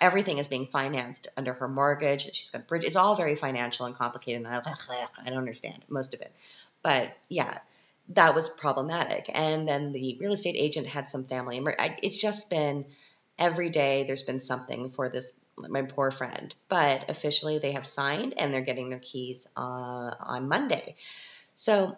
everything 0.00 0.38
is 0.38 0.48
being 0.48 0.66
financed 0.66 1.28
under 1.36 1.52
her 1.54 1.68
mortgage. 1.68 2.22
She's 2.34 2.50
got 2.50 2.66
bridge. 2.68 2.84
It's 2.84 2.96
all 2.96 3.14
very 3.14 3.34
financial 3.34 3.86
and 3.86 3.94
complicated. 3.94 4.44
And 4.44 4.54
I, 4.54 4.62
I 5.24 5.28
don't 5.30 5.38
understand 5.38 5.84
most 5.88 6.14
of 6.14 6.20
it. 6.20 6.32
But 6.82 7.16
yeah, 7.28 7.58
that 8.10 8.34
was 8.34 8.50
problematic. 8.50 9.30
And 9.32 9.68
then 9.68 9.92
the 9.92 10.16
real 10.20 10.32
estate 10.32 10.56
agent 10.58 10.86
had 10.86 11.08
some 11.08 11.24
family. 11.24 11.62
It's 12.02 12.20
just 12.20 12.50
been 12.50 12.84
every 13.38 13.70
day 13.70 14.04
there's 14.04 14.22
been 14.22 14.40
something 14.40 14.90
for 14.90 15.08
this 15.08 15.32
my 15.56 15.82
poor 15.82 16.10
friend. 16.10 16.54
But 16.68 17.08
officially, 17.10 17.58
they 17.58 17.72
have 17.72 17.86
signed 17.86 18.34
and 18.36 18.52
they're 18.52 18.62
getting 18.62 18.88
their 18.88 18.98
keys 18.98 19.46
uh, 19.56 19.60
on 20.20 20.48
Monday. 20.48 20.96
So 21.54 21.96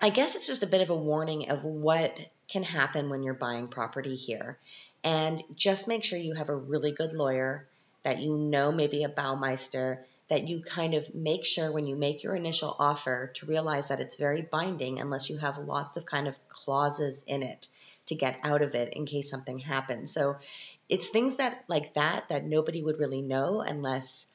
I 0.00 0.10
guess 0.10 0.36
it's 0.36 0.46
just 0.46 0.62
a 0.62 0.68
bit 0.68 0.82
of 0.82 0.90
a 0.90 0.96
warning 0.96 1.50
of 1.50 1.64
what 1.64 2.20
can 2.48 2.62
happen 2.62 3.08
when 3.08 3.22
you're 3.22 3.34
buying 3.34 3.68
property 3.68 4.14
here. 4.14 4.58
And 5.04 5.42
just 5.54 5.86
make 5.86 6.02
sure 6.02 6.18
you 6.18 6.34
have 6.34 6.48
a 6.48 6.56
really 6.56 6.90
good 6.90 7.12
lawyer 7.12 7.68
that 8.02 8.20
you 8.20 8.36
know, 8.36 8.72
maybe 8.72 9.04
a 9.04 9.08
Baumeister, 9.08 9.98
that 10.28 10.48
you 10.48 10.62
kind 10.62 10.94
of 10.94 11.14
make 11.14 11.44
sure 11.44 11.70
when 11.70 11.86
you 11.86 11.94
make 11.94 12.22
your 12.22 12.34
initial 12.34 12.74
offer 12.78 13.30
to 13.34 13.46
realize 13.46 13.88
that 13.88 14.00
it's 14.00 14.16
very 14.16 14.42
binding 14.42 14.98
unless 14.98 15.28
you 15.28 15.38
have 15.38 15.58
lots 15.58 15.96
of 15.96 16.06
kind 16.06 16.26
of 16.26 16.48
clauses 16.48 17.22
in 17.26 17.42
it 17.42 17.68
to 18.06 18.14
get 18.14 18.40
out 18.42 18.62
of 18.62 18.74
it 18.74 18.94
in 18.94 19.04
case 19.04 19.28
something 19.28 19.58
happens. 19.58 20.10
So 20.10 20.36
it's 20.88 21.08
things 21.08 21.36
that 21.36 21.64
like 21.68 21.94
that 21.94 22.28
that 22.30 22.44
nobody 22.44 22.82
would 22.82 22.98
really 22.98 23.22
know 23.22 23.60
unless 23.60 24.28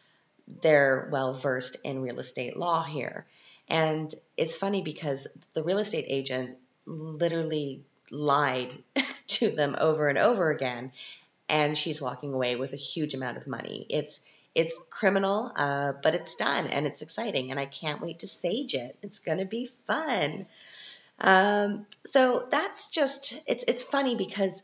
they're 0.62 1.10
well 1.12 1.34
versed 1.34 1.78
in 1.84 2.02
real 2.02 2.20
estate 2.20 2.58
law 2.58 2.84
here. 2.84 3.26
And 3.68 4.14
it's 4.38 4.58
funny 4.58 4.82
because 4.82 5.28
the 5.54 5.64
real 5.64 5.78
estate 5.78 6.06
agent 6.08 6.58
literally 6.86 7.84
lied 8.12 8.74
to 9.28 9.50
them 9.50 9.75
over 9.80 10.08
and 10.08 10.18
over 10.18 10.51
again, 10.51 10.92
and 11.48 11.78
she's 11.78 12.01
walking 12.01 12.34
away 12.34 12.56
with 12.56 12.74
a 12.74 12.78
huge 12.78 13.13
amount 13.13 13.38
of 13.38 13.48
money. 13.48 13.86
It's 13.89 14.22
it's 14.56 14.80
criminal, 14.89 15.51
uh, 15.56 15.94
but 16.01 16.16
it's 16.16 16.36
done 16.36 16.68
and 16.68 16.88
it's 16.88 17.01
exciting, 17.01 17.51
and 17.51 17.60
I 17.60 17.66
can't 17.66 18.01
wait 18.01 18.20
to 18.20 18.28
sage 18.28 18.74
it. 18.74 18.98
It's 19.01 19.20
gonna 19.20 19.46
be 19.46 19.70
fun. 19.88 20.46
Um, 21.22 21.86
so 22.05 22.48
that's 22.50 22.92
just 22.92 23.44
it's 23.48 23.64
it's 23.66 23.83
funny 23.83 24.16
because 24.16 24.64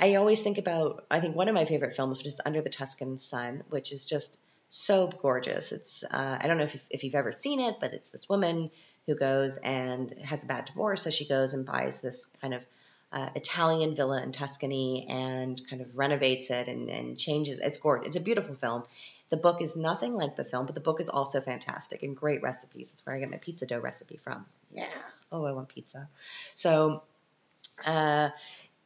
I 0.00 0.14
always 0.14 0.40
think 0.40 0.58
about, 0.58 1.04
I 1.10 1.20
think 1.20 1.36
one 1.36 1.48
of 1.48 1.54
my 1.54 1.66
favorite 1.66 1.94
films, 1.94 2.24
is 2.24 2.40
Under 2.44 2.62
the 2.62 2.70
Tuscan 2.70 3.18
Sun, 3.18 3.64
which 3.68 3.92
is 3.92 4.06
just 4.06 4.40
so 4.68 5.08
gorgeous. 5.08 5.72
It's, 5.72 6.04
uh, 6.04 6.38
I 6.40 6.46
don't 6.46 6.56
know 6.56 6.64
if 6.64 6.74
you've, 6.74 6.86
if 6.90 7.04
you've 7.04 7.14
ever 7.14 7.30
seen 7.30 7.60
it, 7.60 7.76
but 7.80 7.92
it's 7.92 8.08
this 8.08 8.28
woman 8.28 8.70
who 9.06 9.14
goes 9.14 9.58
and 9.58 10.10
has 10.24 10.44
a 10.44 10.46
bad 10.46 10.64
divorce. 10.64 11.02
So 11.02 11.10
she 11.10 11.28
goes 11.28 11.52
and 11.52 11.66
buys 11.66 12.00
this 12.00 12.26
kind 12.40 12.54
of 12.54 12.64
uh, 13.12 13.28
Italian 13.34 13.94
villa 13.94 14.22
in 14.22 14.32
Tuscany 14.32 15.06
and 15.08 15.60
kind 15.68 15.82
of 15.82 15.98
renovates 15.98 16.50
it 16.50 16.68
and, 16.68 16.88
and 16.88 17.18
changes. 17.18 17.60
It's 17.60 17.78
gorgeous. 17.78 18.08
It's 18.08 18.16
a 18.16 18.20
beautiful 18.20 18.54
film. 18.54 18.84
The 19.30 19.36
book 19.36 19.62
is 19.62 19.76
nothing 19.76 20.14
like 20.14 20.36
the 20.36 20.44
film, 20.44 20.66
but 20.66 20.74
the 20.74 20.80
book 20.80 21.00
is 21.00 21.08
also 21.08 21.40
fantastic 21.40 22.02
and 22.02 22.16
great 22.16 22.42
recipes. 22.42 22.92
It's 22.92 23.06
where 23.06 23.16
I 23.16 23.20
get 23.20 23.30
my 23.30 23.38
pizza 23.38 23.66
dough 23.66 23.80
recipe 23.80 24.16
from. 24.16 24.44
Yeah. 24.72 24.86
Oh, 25.30 25.44
I 25.44 25.52
want 25.52 25.68
pizza. 25.68 26.08
So, 26.54 27.02
uh, 27.86 28.30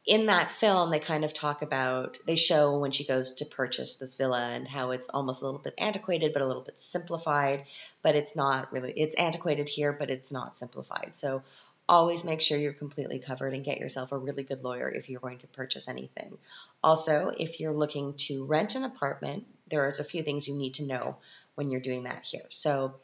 in 0.05 0.27
that 0.27 0.51
film, 0.51 0.91
they 0.91 0.99
kind 0.99 1.25
of 1.25 1.33
talk 1.33 1.63
about, 1.63 2.19
they 2.27 2.35
show 2.35 2.77
when 2.77 2.91
she 2.91 3.05
goes 3.05 3.33
to 3.33 3.45
purchase 3.45 3.95
this 3.95 4.13
villa 4.13 4.39
and 4.39 4.67
how 4.67 4.91
it's 4.91 5.09
almost 5.09 5.41
a 5.41 5.45
little 5.45 5.59
bit 5.59 5.73
antiquated, 5.79 6.31
but 6.31 6.43
a 6.43 6.45
little 6.45 6.61
bit 6.61 6.79
simplified. 6.79 7.63
But 8.03 8.15
it's 8.15 8.35
not 8.35 8.71
really, 8.71 8.93
it's 8.95 9.15
antiquated 9.15 9.67
here, 9.67 9.93
but 9.93 10.11
it's 10.11 10.31
not 10.31 10.55
simplified. 10.55 11.15
So 11.15 11.41
always 11.87 12.23
make 12.23 12.41
sure 12.41 12.57
you're 12.57 12.73
completely 12.73 13.19
covered 13.19 13.53
and 13.53 13.63
get 13.63 13.79
yourself 13.79 14.11
a 14.11 14.17
really 14.17 14.43
good 14.43 14.63
lawyer 14.63 14.89
if 14.89 15.09
you're 15.09 15.19
going 15.19 15.39
to 15.39 15.47
purchase 15.47 15.87
anything. 15.87 16.37
Also, 16.83 17.31
if 17.37 17.59
you're 17.59 17.73
looking 17.73 18.13
to 18.15 18.45
rent 18.45 18.75
an 18.75 18.83
apartment, 18.83 19.45
there's 19.67 19.99
a 19.99 20.03
few 20.03 20.23
things 20.23 20.47
you 20.47 20.55
need 20.55 20.75
to 20.75 20.85
know 20.85 21.17
when 21.55 21.69
you're 21.69 21.81
doing 21.81 22.03
that 22.03 22.23
here. 22.23 22.45
So 22.49 22.95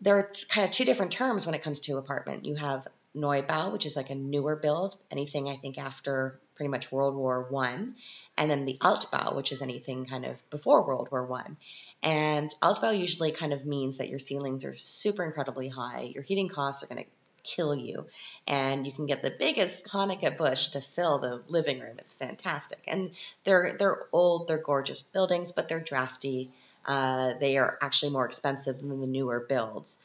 there 0.00 0.16
are 0.16 0.30
kind 0.48 0.66
of 0.66 0.70
two 0.70 0.84
different 0.84 1.12
terms 1.12 1.46
when 1.46 1.54
it 1.54 1.62
comes 1.62 1.80
to 1.80 1.96
apartment. 1.96 2.44
You 2.44 2.54
have 2.54 2.86
Neubau, 3.14 3.72
which 3.72 3.86
is 3.86 3.96
like 3.96 4.10
a 4.10 4.14
newer 4.14 4.56
build, 4.56 4.96
anything 5.10 5.48
I 5.48 5.56
think 5.56 5.78
after 5.78 6.38
pretty 6.54 6.68
much 6.68 6.92
World 6.92 7.16
War 7.16 7.48
One, 7.48 7.96
and 8.36 8.50
then 8.50 8.66
the 8.66 8.76
Altbau, 8.78 9.34
which 9.34 9.50
is 9.50 9.62
anything 9.62 10.04
kind 10.04 10.26
of 10.26 10.50
before 10.50 10.86
World 10.86 11.08
War 11.10 11.26
One. 11.26 11.56
And 12.02 12.50
Altbau 12.62 12.98
usually 12.98 13.32
kind 13.32 13.52
of 13.52 13.66
means 13.66 13.98
that 13.98 14.08
your 14.08 14.18
ceilings 14.18 14.64
are 14.64 14.76
super 14.76 15.24
incredibly 15.24 15.68
high, 15.68 16.10
your 16.14 16.22
heating 16.22 16.48
costs 16.48 16.82
are 16.82 16.86
going 16.86 17.02
to 17.02 17.10
kill 17.42 17.74
you, 17.74 18.06
and 18.46 18.86
you 18.86 18.92
can 18.92 19.06
get 19.06 19.22
the 19.22 19.30
biggest 19.30 19.88
Hanukkah 19.88 20.36
bush 20.36 20.68
to 20.68 20.80
fill 20.80 21.18
the 21.18 21.42
living 21.48 21.80
room. 21.80 21.96
It's 21.98 22.14
fantastic, 22.14 22.80
and 22.86 23.10
they're 23.44 23.76
they're 23.78 24.06
old, 24.12 24.48
they're 24.48 24.58
gorgeous 24.58 25.02
buildings, 25.02 25.52
but 25.52 25.68
they're 25.68 25.80
drafty. 25.80 26.50
Uh, 26.84 27.34
they 27.38 27.58
are 27.58 27.78
actually 27.82 28.12
more 28.12 28.26
expensive 28.26 28.78
than 28.78 29.00
the 29.00 29.06
newer 29.06 29.40
builds. 29.40 29.98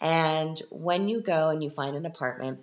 And 0.00 0.60
when 0.70 1.08
you 1.08 1.20
go 1.20 1.50
and 1.50 1.62
you 1.62 1.70
find 1.70 1.96
an 1.96 2.04
apartment, 2.04 2.60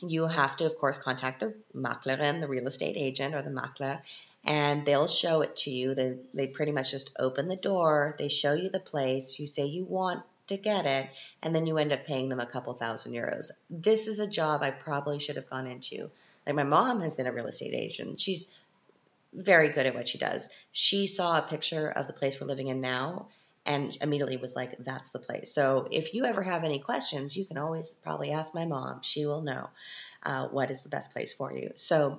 you 0.00 0.26
have 0.26 0.56
to, 0.56 0.66
of 0.66 0.78
course, 0.78 0.98
contact 0.98 1.40
the 1.40 1.54
maklerin, 1.74 2.40
the 2.40 2.48
real 2.48 2.66
estate 2.66 2.96
agent 2.96 3.34
or 3.34 3.42
the 3.42 3.50
makler, 3.50 4.00
and 4.44 4.86
they'll 4.86 5.06
show 5.06 5.42
it 5.42 5.56
to 5.56 5.70
you. 5.70 5.94
They, 5.94 6.18
they 6.34 6.46
pretty 6.46 6.72
much 6.72 6.90
just 6.92 7.16
open 7.18 7.48
the 7.48 7.56
door, 7.56 8.14
they 8.18 8.28
show 8.28 8.54
you 8.54 8.70
the 8.70 8.80
place, 8.80 9.38
you 9.38 9.46
say 9.46 9.66
you 9.66 9.84
want 9.84 10.22
to 10.48 10.56
get 10.56 10.86
it, 10.86 11.08
and 11.42 11.54
then 11.54 11.66
you 11.66 11.78
end 11.78 11.92
up 11.92 12.04
paying 12.04 12.28
them 12.28 12.40
a 12.40 12.46
couple 12.46 12.74
thousand 12.74 13.12
euros. 13.12 13.50
This 13.70 14.06
is 14.06 14.18
a 14.18 14.28
job 14.28 14.62
I 14.62 14.70
probably 14.70 15.18
should 15.18 15.36
have 15.36 15.48
gone 15.48 15.66
into. 15.66 16.10
Like 16.46 16.56
my 16.56 16.64
mom 16.64 17.00
has 17.00 17.16
been 17.16 17.26
a 17.26 17.32
real 17.32 17.46
estate 17.46 17.74
agent. 17.74 18.20
She's 18.20 18.50
very 19.32 19.68
good 19.68 19.86
at 19.86 19.94
what 19.94 20.08
she 20.08 20.18
does. 20.18 20.50
She 20.72 21.06
saw 21.06 21.38
a 21.38 21.42
picture 21.42 21.88
of 21.88 22.06
the 22.06 22.12
place 22.12 22.40
we're 22.40 22.46
living 22.46 22.68
in 22.68 22.80
now 22.80 23.28
and 23.68 23.96
immediately 24.00 24.38
was 24.38 24.56
like, 24.56 24.78
that's 24.78 25.10
the 25.10 25.18
place. 25.18 25.52
So 25.52 25.88
if 25.90 26.14
you 26.14 26.24
ever 26.24 26.42
have 26.42 26.64
any 26.64 26.78
questions, 26.78 27.36
you 27.36 27.44
can 27.44 27.58
always 27.58 27.94
probably 28.02 28.32
ask 28.32 28.54
my 28.54 28.64
mom. 28.64 29.02
She 29.02 29.26
will 29.26 29.42
know 29.42 29.68
uh, 30.22 30.48
what 30.48 30.70
is 30.70 30.80
the 30.80 30.88
best 30.88 31.12
place 31.12 31.34
for 31.34 31.52
you. 31.52 31.72
So, 31.74 32.18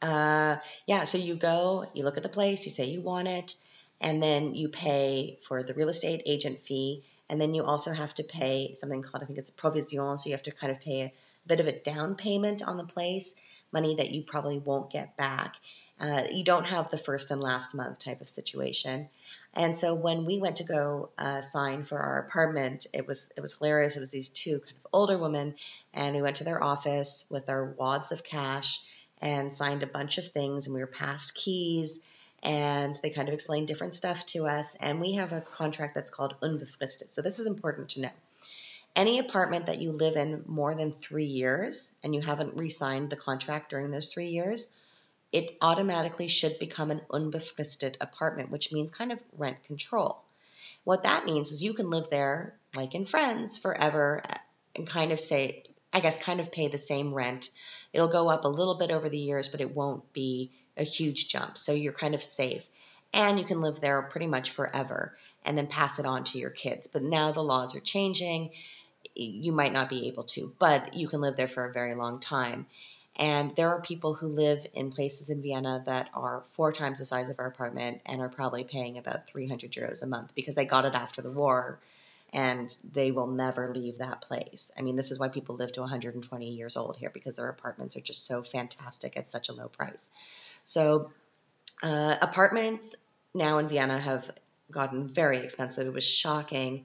uh, 0.00 0.56
yeah, 0.86 1.04
so 1.04 1.18
you 1.18 1.34
go, 1.34 1.84
you 1.92 2.02
look 2.02 2.16
at 2.16 2.22
the 2.22 2.30
place, 2.30 2.64
you 2.64 2.72
say 2.72 2.86
you 2.86 3.02
want 3.02 3.28
it, 3.28 3.56
and 4.00 4.22
then 4.22 4.54
you 4.54 4.70
pay 4.70 5.38
for 5.46 5.62
the 5.62 5.74
real 5.74 5.90
estate 5.90 6.22
agent 6.24 6.60
fee. 6.60 7.04
And 7.30 7.40
then 7.40 7.54
you 7.54 7.64
also 7.64 7.92
have 7.92 8.14
to 8.14 8.24
pay 8.24 8.74
something 8.74 9.02
called, 9.02 9.22
I 9.22 9.26
think 9.26 9.38
it's 9.38 9.50
provision. 9.50 10.16
So 10.16 10.28
you 10.28 10.34
have 10.34 10.42
to 10.44 10.52
kind 10.52 10.72
of 10.72 10.80
pay 10.80 11.02
a 11.02 11.12
bit 11.46 11.60
of 11.60 11.66
a 11.66 11.72
down 11.72 12.14
payment 12.14 12.62
on 12.66 12.76
the 12.76 12.84
place, 12.84 13.34
money 13.72 13.96
that 13.96 14.10
you 14.10 14.22
probably 14.22 14.58
won't 14.58 14.90
get 14.90 15.16
back. 15.16 15.56
Uh, 16.00 16.22
you 16.32 16.44
don't 16.44 16.66
have 16.66 16.90
the 16.90 16.98
first 16.98 17.30
and 17.30 17.40
last 17.40 17.74
month 17.74 17.98
type 17.98 18.20
of 18.20 18.28
situation. 18.28 19.08
And 19.54 19.74
so 19.74 19.94
when 19.94 20.24
we 20.24 20.38
went 20.38 20.56
to 20.56 20.64
go 20.64 21.10
uh, 21.18 21.40
sign 21.40 21.82
for 21.82 21.98
our 21.98 22.20
apartment, 22.20 22.86
it 22.92 23.06
was 23.06 23.32
it 23.36 23.40
was 23.40 23.58
hilarious. 23.58 23.96
It 23.96 24.00
was 24.00 24.10
these 24.10 24.30
two 24.30 24.60
kind 24.60 24.76
of 24.76 24.86
older 24.92 25.18
women, 25.18 25.54
and 25.92 26.14
we 26.14 26.22
went 26.22 26.36
to 26.36 26.44
their 26.44 26.62
office 26.62 27.26
with 27.28 27.48
our 27.50 27.74
wads 27.76 28.12
of 28.12 28.22
cash 28.22 28.80
and 29.20 29.52
signed 29.52 29.82
a 29.82 29.88
bunch 29.88 30.18
of 30.18 30.28
things, 30.28 30.66
and 30.66 30.74
we 30.74 30.80
were 30.80 30.86
passed 30.86 31.34
keys, 31.34 32.00
and 32.42 32.98
they 33.02 33.10
kind 33.10 33.28
of 33.28 33.34
explain 33.34 33.66
different 33.66 33.94
stuff 33.94 34.24
to 34.26 34.46
us. 34.46 34.76
And 34.76 35.00
we 35.00 35.14
have 35.14 35.32
a 35.32 35.40
contract 35.40 35.94
that's 35.94 36.10
called 36.10 36.34
unbefristet. 36.42 37.08
So 37.08 37.22
this 37.22 37.38
is 37.40 37.46
important 37.46 37.90
to 37.90 38.02
know. 38.02 38.10
any 38.96 39.18
apartment 39.18 39.66
that 39.66 39.80
you 39.80 39.92
live 39.92 40.16
in 40.16 40.42
more 40.46 40.74
than 40.74 40.92
three 40.92 41.26
years 41.26 41.94
and 42.02 42.14
you 42.14 42.20
haven't 42.20 42.56
re 42.56 42.68
signed 42.68 43.10
the 43.10 43.16
contract 43.16 43.70
during 43.70 43.90
those 43.90 44.08
three 44.08 44.30
years, 44.30 44.68
it 45.30 45.56
automatically 45.60 46.26
should 46.28 46.58
become 46.58 46.90
an 46.90 47.00
unbefristet 47.10 47.96
apartment, 48.00 48.50
which 48.50 48.72
means 48.72 48.90
kind 48.90 49.12
of 49.12 49.22
rent 49.36 49.62
control. 49.64 50.22
What 50.84 51.04
that 51.04 51.26
means 51.26 51.52
is 51.52 51.62
you 51.62 51.74
can 51.74 51.90
live 51.90 52.08
there, 52.10 52.54
like 52.74 52.94
in 52.94 53.04
Friends, 53.04 53.58
forever 53.58 54.22
and 54.74 54.86
kind 54.86 55.12
of 55.12 55.20
say, 55.20 55.64
I 55.92 56.00
guess, 56.00 56.22
kind 56.22 56.40
of 56.40 56.50
pay 56.50 56.68
the 56.68 56.78
same 56.78 57.14
rent. 57.14 57.50
It'll 57.92 58.08
go 58.08 58.28
up 58.28 58.44
a 58.44 58.48
little 58.48 58.76
bit 58.76 58.90
over 58.90 59.08
the 59.08 59.18
years, 59.18 59.48
but 59.48 59.60
it 59.60 59.74
won't 59.74 60.12
be 60.12 60.52
a 60.78 60.84
huge 60.84 61.28
jump. 61.28 61.58
So 61.58 61.72
you're 61.72 61.92
kind 61.92 62.14
of 62.14 62.22
safe. 62.22 62.66
And 63.12 63.38
you 63.38 63.44
can 63.44 63.60
live 63.60 63.80
there 63.80 64.02
pretty 64.02 64.26
much 64.26 64.50
forever 64.50 65.14
and 65.44 65.56
then 65.56 65.66
pass 65.66 65.98
it 65.98 66.06
on 66.06 66.24
to 66.24 66.38
your 66.38 66.50
kids. 66.50 66.86
But 66.86 67.02
now 67.02 67.32
the 67.32 67.42
laws 67.42 67.74
are 67.74 67.80
changing. 67.80 68.50
You 69.14 69.52
might 69.52 69.72
not 69.72 69.88
be 69.88 70.08
able 70.08 70.24
to, 70.24 70.52
but 70.58 70.94
you 70.94 71.08
can 71.08 71.20
live 71.20 71.36
there 71.36 71.48
for 71.48 71.64
a 71.64 71.72
very 71.72 71.94
long 71.94 72.20
time. 72.20 72.66
And 73.16 73.56
there 73.56 73.70
are 73.70 73.80
people 73.80 74.14
who 74.14 74.28
live 74.28 74.64
in 74.74 74.90
places 74.90 75.30
in 75.30 75.42
Vienna 75.42 75.82
that 75.86 76.08
are 76.14 76.44
four 76.52 76.72
times 76.72 77.00
the 77.00 77.04
size 77.04 77.30
of 77.30 77.40
our 77.40 77.46
apartment 77.46 78.00
and 78.06 78.20
are 78.20 78.28
probably 78.28 78.62
paying 78.62 78.96
about 78.96 79.26
300 79.26 79.72
euros 79.72 80.02
a 80.02 80.06
month 80.06 80.34
because 80.36 80.54
they 80.54 80.66
got 80.66 80.84
it 80.84 80.94
after 80.94 81.20
the 81.20 81.30
war 81.30 81.80
and 82.32 82.76
they 82.92 83.10
will 83.10 83.26
never 83.26 83.72
leave 83.74 83.98
that 83.98 84.20
place. 84.20 84.70
I 84.78 84.82
mean, 84.82 84.96
this 84.96 85.10
is 85.10 85.18
why 85.18 85.28
people 85.28 85.56
live 85.56 85.72
to 85.72 85.80
120 85.80 86.50
years 86.50 86.76
old 86.76 86.96
here 86.96 87.10
because 87.10 87.36
their 87.36 87.48
apartments 87.48 87.96
are 87.96 88.02
just 88.02 88.26
so 88.26 88.42
fantastic 88.42 89.16
at 89.16 89.28
such 89.28 89.48
a 89.48 89.52
low 89.52 89.68
price. 89.68 90.10
So, 90.68 91.12
uh, 91.82 92.16
apartments 92.20 92.94
now 93.32 93.56
in 93.56 93.68
Vienna 93.68 93.98
have 93.98 94.30
gotten 94.70 95.08
very 95.08 95.38
expensive. 95.38 95.86
It 95.86 95.94
was 95.94 96.04
shocking 96.06 96.84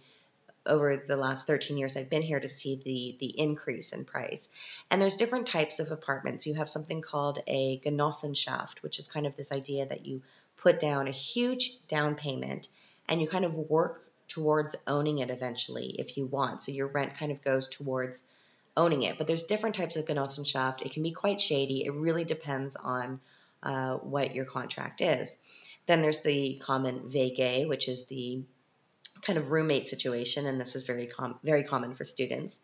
over 0.66 0.96
the 0.96 1.18
last 1.18 1.48
13 1.48 1.76
years 1.76 1.98
I've 1.98 2.10
been 2.10 2.22
here 2.22 2.40
to 2.40 2.48
see 2.48 2.78
the 2.78 3.18
the 3.20 3.38
increase 3.38 3.92
in 3.92 4.06
price. 4.06 4.48
And 4.90 5.02
there's 5.02 5.18
different 5.18 5.48
types 5.48 5.82
of 5.82 5.92
apartments. 5.92 6.48
You 6.48 6.54
have 6.54 6.70
something 6.70 7.02
called 7.02 7.40
a 7.46 7.78
Genossenschaft, 7.80 8.82
which 8.84 9.00
is 9.00 9.10
kind 9.10 9.28
of 9.28 9.36
this 9.36 9.52
idea 9.52 9.86
that 9.86 10.06
you 10.06 10.22
put 10.56 10.80
down 10.80 11.10
a 11.10 11.12
huge 11.12 11.86
down 11.90 12.16
payment 12.16 12.70
and 13.10 13.20
you 13.20 13.28
kind 13.28 13.44
of 13.44 13.58
work 13.58 14.02
towards 14.30 14.78
owning 14.88 15.20
it 15.20 15.30
eventually 15.30 15.88
if 16.00 16.16
you 16.16 16.26
want. 16.26 16.62
So 16.62 16.72
your 16.72 16.88
rent 16.88 17.16
kind 17.16 17.34
of 17.34 17.42
goes 17.42 17.68
towards 17.68 18.24
owning 18.78 19.04
it. 19.04 19.18
But 19.18 19.28
there's 19.28 19.44
different 19.44 19.76
types 19.76 19.98
of 19.98 20.06
Genossenschaft. 20.06 20.84
It 20.84 20.94
can 20.94 21.04
be 21.04 21.12
quite 21.12 21.42
shady. 21.42 21.84
It 21.84 21.92
really 21.92 22.24
depends 22.24 22.78
on 22.78 23.20
uh, 23.64 23.96
what 23.96 24.36
your 24.36 24.46
contract 24.46 25.02
is. 25.02 25.38
Then 25.86 26.02
there's 26.02 26.22
the 26.22 26.62
common 26.64 27.10
WG, 27.10 27.68
which 27.68 27.88
is 27.88 28.06
the 28.06 28.42
kind 29.22 29.40
of 29.40 29.52
roommate 29.52 29.88
situation, 29.88 30.46
and 30.46 30.60
this 30.60 30.76
is 30.76 30.84
very 30.84 31.08
com- 31.08 31.40
very 31.44 31.64
common 31.64 31.94
for 31.94 32.04
students. 32.04 32.60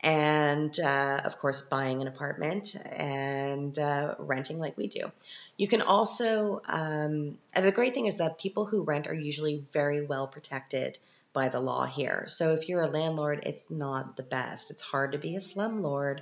And 0.00 0.78
uh, 0.80 1.22
of 1.24 1.38
course, 1.38 1.62
buying 1.62 2.02
an 2.02 2.08
apartment 2.08 2.76
and 2.92 3.78
uh, 3.78 4.16
renting 4.18 4.58
like 4.58 4.76
we 4.76 4.86
do. 4.86 5.10
You 5.56 5.66
can 5.66 5.80
also, 5.80 6.60
um, 6.66 7.38
the 7.54 7.72
great 7.72 7.94
thing 7.94 8.06
is 8.06 8.18
that 8.18 8.38
people 8.38 8.66
who 8.66 8.82
rent 8.82 9.06
are 9.06 9.14
usually 9.14 9.64
very 9.72 10.04
well 10.04 10.26
protected 10.26 10.98
by 11.32 11.48
the 11.48 11.60
law 11.60 11.86
here. 11.86 12.24
So 12.26 12.52
if 12.52 12.68
you're 12.68 12.82
a 12.82 12.88
landlord, 12.88 13.44
it's 13.46 13.70
not 13.70 14.16
the 14.16 14.22
best. 14.22 14.70
It's 14.70 14.82
hard 14.82 15.12
to 15.12 15.18
be 15.18 15.36
a 15.36 15.40
slumlord 15.40 16.20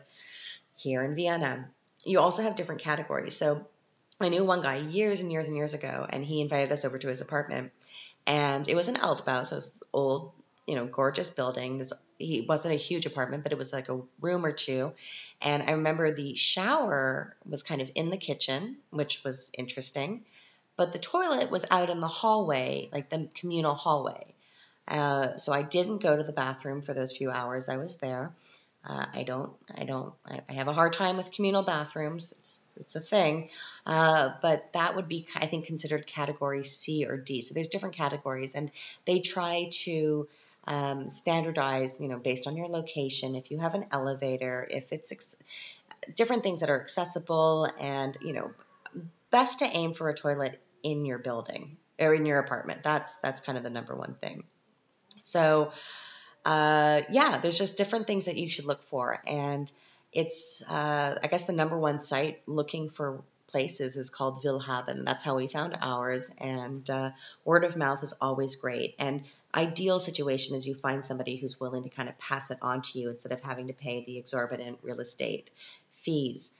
here 0.76 1.02
in 1.02 1.14
Vienna. 1.14 1.68
You 2.04 2.20
also 2.20 2.42
have 2.42 2.56
different 2.56 2.82
categories. 2.82 3.36
So 3.36 3.66
I 4.24 4.28
knew 4.28 4.44
one 4.44 4.62
guy 4.62 4.78
years 4.78 5.20
and 5.20 5.30
years 5.30 5.48
and 5.48 5.56
years 5.56 5.74
ago, 5.74 6.06
and 6.08 6.24
he 6.24 6.40
invited 6.40 6.72
us 6.72 6.84
over 6.84 6.98
to 6.98 7.08
his 7.08 7.20
apartment 7.20 7.72
and 8.26 8.68
it 8.68 8.74
was 8.74 8.88
an 8.88 8.96
Altbau, 8.96 9.44
so 9.44 9.56
it 9.56 9.58
was 9.58 9.82
old, 9.92 10.32
you 10.66 10.76
know, 10.76 10.86
gorgeous 10.86 11.30
building. 11.30 11.78
This 11.78 11.92
he 12.18 12.42
wasn't 12.42 12.74
a 12.74 12.78
huge 12.78 13.06
apartment, 13.06 13.42
but 13.42 13.52
it 13.52 13.58
was 13.58 13.72
like 13.72 13.88
a 13.88 14.00
room 14.20 14.46
or 14.46 14.52
two. 14.52 14.92
And 15.40 15.62
I 15.64 15.72
remember 15.72 16.12
the 16.12 16.36
shower 16.36 17.36
was 17.44 17.64
kind 17.64 17.80
of 17.80 17.90
in 17.96 18.10
the 18.10 18.16
kitchen, 18.16 18.76
which 18.90 19.24
was 19.24 19.50
interesting, 19.58 20.24
but 20.76 20.92
the 20.92 21.00
toilet 21.00 21.50
was 21.50 21.66
out 21.70 21.90
in 21.90 21.98
the 21.98 22.08
hallway, 22.08 22.88
like 22.92 23.10
the 23.10 23.28
communal 23.34 23.74
hallway. 23.74 24.34
Uh, 24.86 25.36
so 25.36 25.52
I 25.52 25.62
didn't 25.62 25.98
go 25.98 26.16
to 26.16 26.22
the 26.22 26.32
bathroom 26.32 26.82
for 26.82 26.94
those 26.94 27.16
few 27.16 27.30
hours 27.30 27.68
I 27.68 27.76
was 27.76 27.96
there. 27.96 28.32
Uh, 28.84 29.06
I 29.12 29.22
don't, 29.22 29.52
I 29.74 29.84
don't, 29.84 30.12
I 30.26 30.52
have 30.52 30.68
a 30.68 30.72
hard 30.72 30.92
time 30.92 31.16
with 31.16 31.32
communal 31.32 31.62
bathrooms. 31.62 32.34
It's, 32.38 32.60
it's 32.76 32.96
a 32.96 33.00
thing. 33.00 33.48
Uh, 33.86 34.32
but 34.40 34.72
that 34.72 34.96
would 34.96 35.08
be, 35.08 35.26
I 35.36 35.46
think, 35.46 35.66
considered 35.66 36.06
category 36.06 36.64
C 36.64 37.06
or 37.06 37.16
D. 37.16 37.40
So 37.40 37.54
there's 37.54 37.68
different 37.68 37.94
categories, 37.94 38.54
and 38.54 38.70
they 39.04 39.20
try 39.20 39.68
to 39.84 40.28
um, 40.66 41.08
standardize, 41.08 42.00
you 42.00 42.08
know, 42.08 42.18
based 42.18 42.46
on 42.46 42.56
your 42.56 42.68
location. 42.68 43.34
If 43.34 43.50
you 43.50 43.58
have 43.58 43.74
an 43.74 43.86
elevator, 43.90 44.66
if 44.70 44.92
it's 44.92 45.12
ex- 45.12 45.36
different 46.14 46.42
things 46.42 46.60
that 46.60 46.70
are 46.70 46.80
accessible, 46.80 47.68
and 47.78 48.16
you 48.20 48.32
know, 48.32 48.50
best 49.30 49.60
to 49.60 49.64
aim 49.66 49.94
for 49.94 50.08
a 50.08 50.14
toilet 50.14 50.60
in 50.82 51.04
your 51.04 51.18
building 51.18 51.76
or 51.98 52.14
in 52.14 52.26
your 52.26 52.38
apartment. 52.38 52.82
That's 52.82 53.18
that's 53.18 53.40
kind 53.40 53.58
of 53.58 53.64
the 53.64 53.70
number 53.70 53.94
one 53.94 54.14
thing. 54.14 54.44
So 55.22 55.72
uh, 56.44 57.02
yeah, 57.10 57.38
there's 57.38 57.58
just 57.58 57.78
different 57.78 58.06
things 58.06 58.24
that 58.26 58.36
you 58.36 58.50
should 58.50 58.64
look 58.64 58.82
for. 58.82 59.20
And 59.26 59.70
it's, 60.12 60.62
uh, 60.68 61.18
I 61.22 61.26
guess, 61.26 61.44
the 61.44 61.52
number 61.52 61.78
one 61.78 62.00
site 62.00 62.42
looking 62.46 62.88
for 62.88 63.22
places 63.52 63.96
is 63.96 64.10
called 64.10 64.42
Willhaben. 64.42 65.04
That's 65.04 65.22
how 65.22 65.36
we 65.36 65.46
found 65.46 65.76
ours. 65.80 66.32
And 66.38 66.88
uh, 66.88 67.10
word 67.44 67.64
of 67.64 67.76
mouth 67.76 68.02
is 68.02 68.14
always 68.20 68.56
great. 68.56 68.94
And 68.98 69.22
ideal 69.54 69.98
situation 69.98 70.56
is 70.56 70.66
you 70.66 70.74
find 70.74 71.04
somebody 71.04 71.36
who's 71.36 71.60
willing 71.60 71.84
to 71.84 71.90
kind 71.90 72.08
of 72.08 72.18
pass 72.18 72.50
it 72.50 72.58
on 72.62 72.82
to 72.82 72.98
you 72.98 73.10
instead 73.10 73.32
of 73.32 73.40
having 73.40 73.68
to 73.68 73.74
pay 73.74 74.04
the 74.04 74.18
exorbitant 74.18 74.78
real 74.82 75.00
estate 75.00 75.50
fees. 75.90 76.52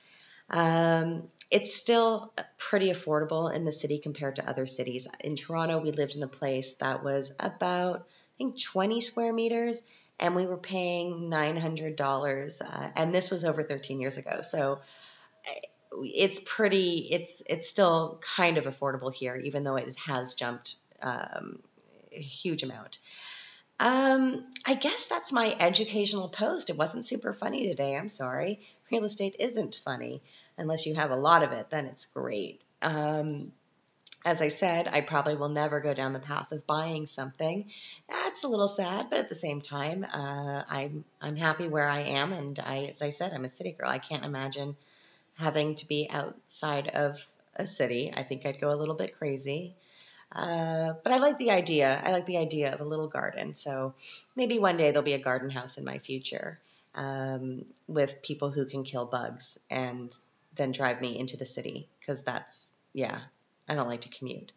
Um, 0.50 1.28
it's 1.50 1.74
still 1.74 2.32
pretty 2.58 2.90
affordable 2.90 3.52
in 3.52 3.64
the 3.64 3.72
city 3.72 3.98
compared 3.98 4.36
to 4.36 4.48
other 4.48 4.66
cities. 4.66 5.08
In 5.24 5.34
Toronto, 5.36 5.78
we 5.78 5.92
lived 5.92 6.14
in 6.14 6.22
a 6.22 6.28
place 6.28 6.74
that 6.74 7.02
was 7.02 7.32
about 7.40 8.06
I 8.34 8.36
think 8.38 8.60
20 8.60 9.00
square 9.00 9.32
meters, 9.32 9.82
and 10.22 10.36
we 10.36 10.46
were 10.46 10.56
paying 10.56 11.28
$900. 11.28 12.62
Uh, 12.62 12.88
and 12.94 13.12
this 13.12 13.30
was 13.30 13.44
over 13.44 13.64
13 13.64 14.00
years 14.00 14.18
ago. 14.18 14.40
So 14.42 14.78
it's 15.92 16.40
pretty, 16.46 17.08
it's, 17.10 17.42
it's 17.50 17.68
still 17.68 18.20
kind 18.36 18.56
of 18.56 18.64
affordable 18.64 19.12
here, 19.12 19.34
even 19.36 19.64
though 19.64 19.74
it 19.74 19.96
has 20.06 20.34
jumped 20.34 20.76
um, 21.02 21.58
a 22.12 22.20
huge 22.20 22.62
amount. 22.62 22.98
Um, 23.80 24.46
I 24.64 24.74
guess 24.74 25.08
that's 25.08 25.32
my 25.32 25.56
educational 25.58 26.28
post. 26.28 26.70
It 26.70 26.76
wasn't 26.76 27.04
super 27.04 27.32
funny 27.32 27.66
today. 27.66 27.96
I'm 27.96 28.08
sorry. 28.08 28.60
Real 28.92 29.04
estate 29.04 29.34
isn't 29.40 29.74
funny 29.84 30.22
unless 30.56 30.86
you 30.86 30.94
have 30.94 31.10
a 31.10 31.16
lot 31.16 31.42
of 31.42 31.50
it, 31.50 31.68
then 31.70 31.86
it's 31.86 32.06
great. 32.06 32.62
Um, 32.80 33.50
as 34.24 34.40
I 34.40 34.48
said, 34.48 34.88
I 34.88 35.00
probably 35.00 35.34
will 35.34 35.48
never 35.48 35.80
go 35.80 35.94
down 35.94 36.12
the 36.12 36.20
path 36.20 36.52
of 36.52 36.66
buying 36.66 37.06
something. 37.06 37.70
That's 38.08 38.44
a 38.44 38.48
little 38.48 38.68
sad, 38.68 39.08
but 39.10 39.18
at 39.18 39.28
the 39.28 39.34
same 39.34 39.60
time, 39.60 40.04
uh, 40.04 40.62
I'm 40.68 41.04
I'm 41.20 41.36
happy 41.36 41.66
where 41.66 41.88
I 41.88 42.00
am, 42.00 42.32
and 42.32 42.58
I, 42.58 42.84
as 42.84 43.02
I 43.02 43.08
said, 43.08 43.32
I'm 43.32 43.44
a 43.44 43.48
city 43.48 43.72
girl. 43.72 43.88
I 43.88 43.98
can't 43.98 44.24
imagine 44.24 44.76
having 45.34 45.74
to 45.76 45.88
be 45.88 46.08
outside 46.10 46.88
of 46.88 47.26
a 47.56 47.66
city. 47.66 48.12
I 48.14 48.22
think 48.22 48.46
I'd 48.46 48.60
go 48.60 48.72
a 48.72 48.76
little 48.76 48.94
bit 48.94 49.16
crazy. 49.16 49.74
Uh, 50.34 50.94
but 51.04 51.12
I 51.12 51.18
like 51.18 51.38
the 51.38 51.50
idea. 51.50 52.00
I 52.02 52.12
like 52.12 52.26
the 52.26 52.38
idea 52.38 52.72
of 52.72 52.80
a 52.80 52.84
little 52.84 53.08
garden. 53.08 53.54
So 53.54 53.94
maybe 54.34 54.58
one 54.58 54.78
day 54.78 54.90
there'll 54.90 55.02
be 55.02 55.12
a 55.12 55.18
garden 55.18 55.50
house 55.50 55.76
in 55.76 55.84
my 55.84 55.98
future 55.98 56.58
um, 56.94 57.66
with 57.86 58.22
people 58.22 58.50
who 58.50 58.64
can 58.64 58.82
kill 58.82 59.04
bugs 59.04 59.58
and 59.68 60.16
then 60.54 60.72
drive 60.72 61.00
me 61.00 61.18
into 61.18 61.36
the 61.36 61.46
city 61.46 61.88
because 62.00 62.22
that's 62.22 62.72
yeah 62.94 63.18
I 63.72 63.74
don't 63.74 63.88
like 63.88 64.02
to 64.02 64.10
commute. 64.10 64.52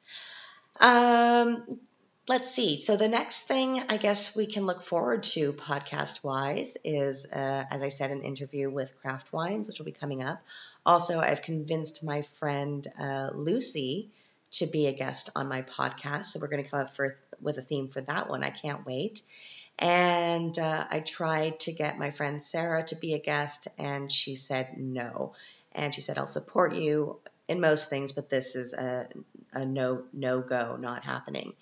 Um, 0.80 1.80
let's 2.28 2.52
see. 2.52 2.78
So 2.78 2.98
the 2.98 3.08
next 3.08 3.48
thing 3.48 3.82
I 3.90 3.98
guess 3.98 4.36
we 4.36 4.46
can 4.46 4.66
look 4.66 4.82
forward 4.82 5.24
to 5.24 5.54
podcast 5.54 6.24
wise 6.24 6.78
is, 6.84 7.26
uh, 7.32 7.64
as 7.72 7.82
I 7.82 7.90
said, 7.90 8.12
an 8.12 8.24
interview 8.24 8.70
with 8.70 9.00
Craft 9.02 9.32
Wines, 9.32 9.68
which 9.68 9.80
will 9.80 9.86
be 9.86 9.92
coming 9.92 10.22
up. 10.24 10.42
Also, 10.86 11.20
I've 11.20 11.42
convinced 11.42 12.04
my 12.04 12.24
friend 12.40 12.86
uh, 13.00 13.30
Lucy 13.34 14.10
to 14.52 14.68
be 14.68 14.88
a 14.88 14.94
guest 14.94 15.30
on 15.36 15.48
my 15.48 15.62
podcast, 15.62 16.26
so 16.26 16.40
we're 16.40 16.48
going 16.48 16.64
to 16.64 16.70
come 16.70 16.82
up 16.82 16.96
for 16.96 17.18
with 17.42 17.58
a 17.58 17.62
theme 17.62 17.88
for 17.90 18.02
that 18.02 18.30
one. 18.30 18.44
I 18.44 18.50
can't 18.50 18.86
wait. 18.86 19.22
And 19.78 20.58
uh, 20.58 20.86
I 20.90 21.00
tried 21.00 21.60
to 21.62 21.74
get 21.74 22.00
my 22.00 22.12
friend 22.12 22.42
Sarah 22.42 22.84
to 22.86 22.96
be 22.96 23.14
a 23.14 23.20
guest, 23.20 23.68
and 23.78 24.12
she 24.12 24.36
said 24.36 24.78
no. 24.78 25.34
And 25.74 25.94
she 25.94 26.02
said, 26.02 26.18
I'll 26.18 26.28
support 26.28 26.74
you 26.74 27.20
in 27.48 27.60
most 27.60 27.90
things, 27.90 28.12
but 28.12 28.30
this 28.30 28.56
is 28.56 28.74
a, 28.74 29.08
a 29.54 29.66
no 29.66 30.04
no 30.14 30.42
go, 30.42 30.78
not 30.78 31.04
happening. 31.04 31.54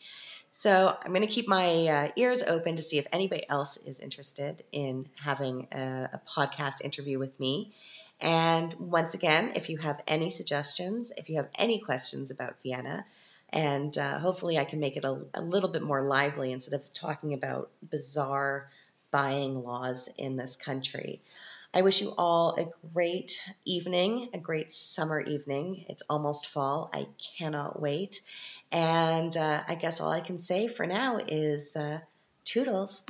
So 0.55 0.95
I'm 1.03 1.11
going 1.13 1.27
to 1.27 1.33
keep 1.33 1.47
my 1.47 1.87
uh, 1.87 2.11
ears 2.15 2.43
open 2.43 2.75
to 2.75 2.83
see 2.83 2.99
if 2.99 3.07
anybody 3.11 3.43
else 3.49 3.77
is 3.77 3.99
interested 3.99 4.63
in 4.71 5.09
having 5.15 5.67
a, 5.71 6.09
a, 6.13 6.21
podcast 6.27 6.81
interview 6.83 7.17
with 7.17 7.39
me. 7.39 7.73
And 8.21 8.71
once 8.75 9.15
again, 9.15 9.53
if 9.55 9.71
you 9.71 9.79
have 9.79 9.99
any 10.07 10.29
suggestions, 10.29 11.11
if 11.17 11.27
you 11.29 11.37
have 11.37 11.49
any 11.57 11.79
questions 11.79 12.29
about 12.29 12.61
Vienna, 12.61 13.03
and 13.49 13.97
uh, 13.97 14.19
hopefully 14.19 14.59
I 14.59 14.65
can 14.65 14.79
make 14.79 14.95
it 14.95 15.05
a, 15.05 15.17
a, 15.33 15.41
little 15.41 15.69
bit 15.69 15.81
more 15.81 16.03
lively 16.03 16.51
instead 16.51 16.79
of 16.79 16.93
talking 16.93 17.33
about 17.33 17.71
bizarre 17.89 18.69
buying 19.09 19.63
laws 19.63 20.07
in 20.17 20.37
this 20.37 20.55
country. 20.55 21.19
I 21.75 21.81
wish 21.81 22.01
you 22.01 22.13
all 22.15 22.55
a 22.55 22.69
great 22.93 23.41
evening, 23.65 24.29
a 24.33 24.38
great 24.38 24.69
summer 24.69 25.19
evening. 25.19 25.86
It's 25.89 26.03
almost 26.07 26.47
fall. 26.47 26.91
I 26.93 27.07
cannot 27.38 27.81
wait. 27.81 28.21
And 28.71 29.36
uh, 29.36 29.63
I 29.67 29.73
guess 29.73 29.99
all 29.99 30.12
I 30.12 30.19
can 30.19 30.38
say 30.38 30.67
for 30.67 30.86
now 30.86 31.17
is 31.17 31.75
uh, 31.75 31.99
toodles. 32.45 33.05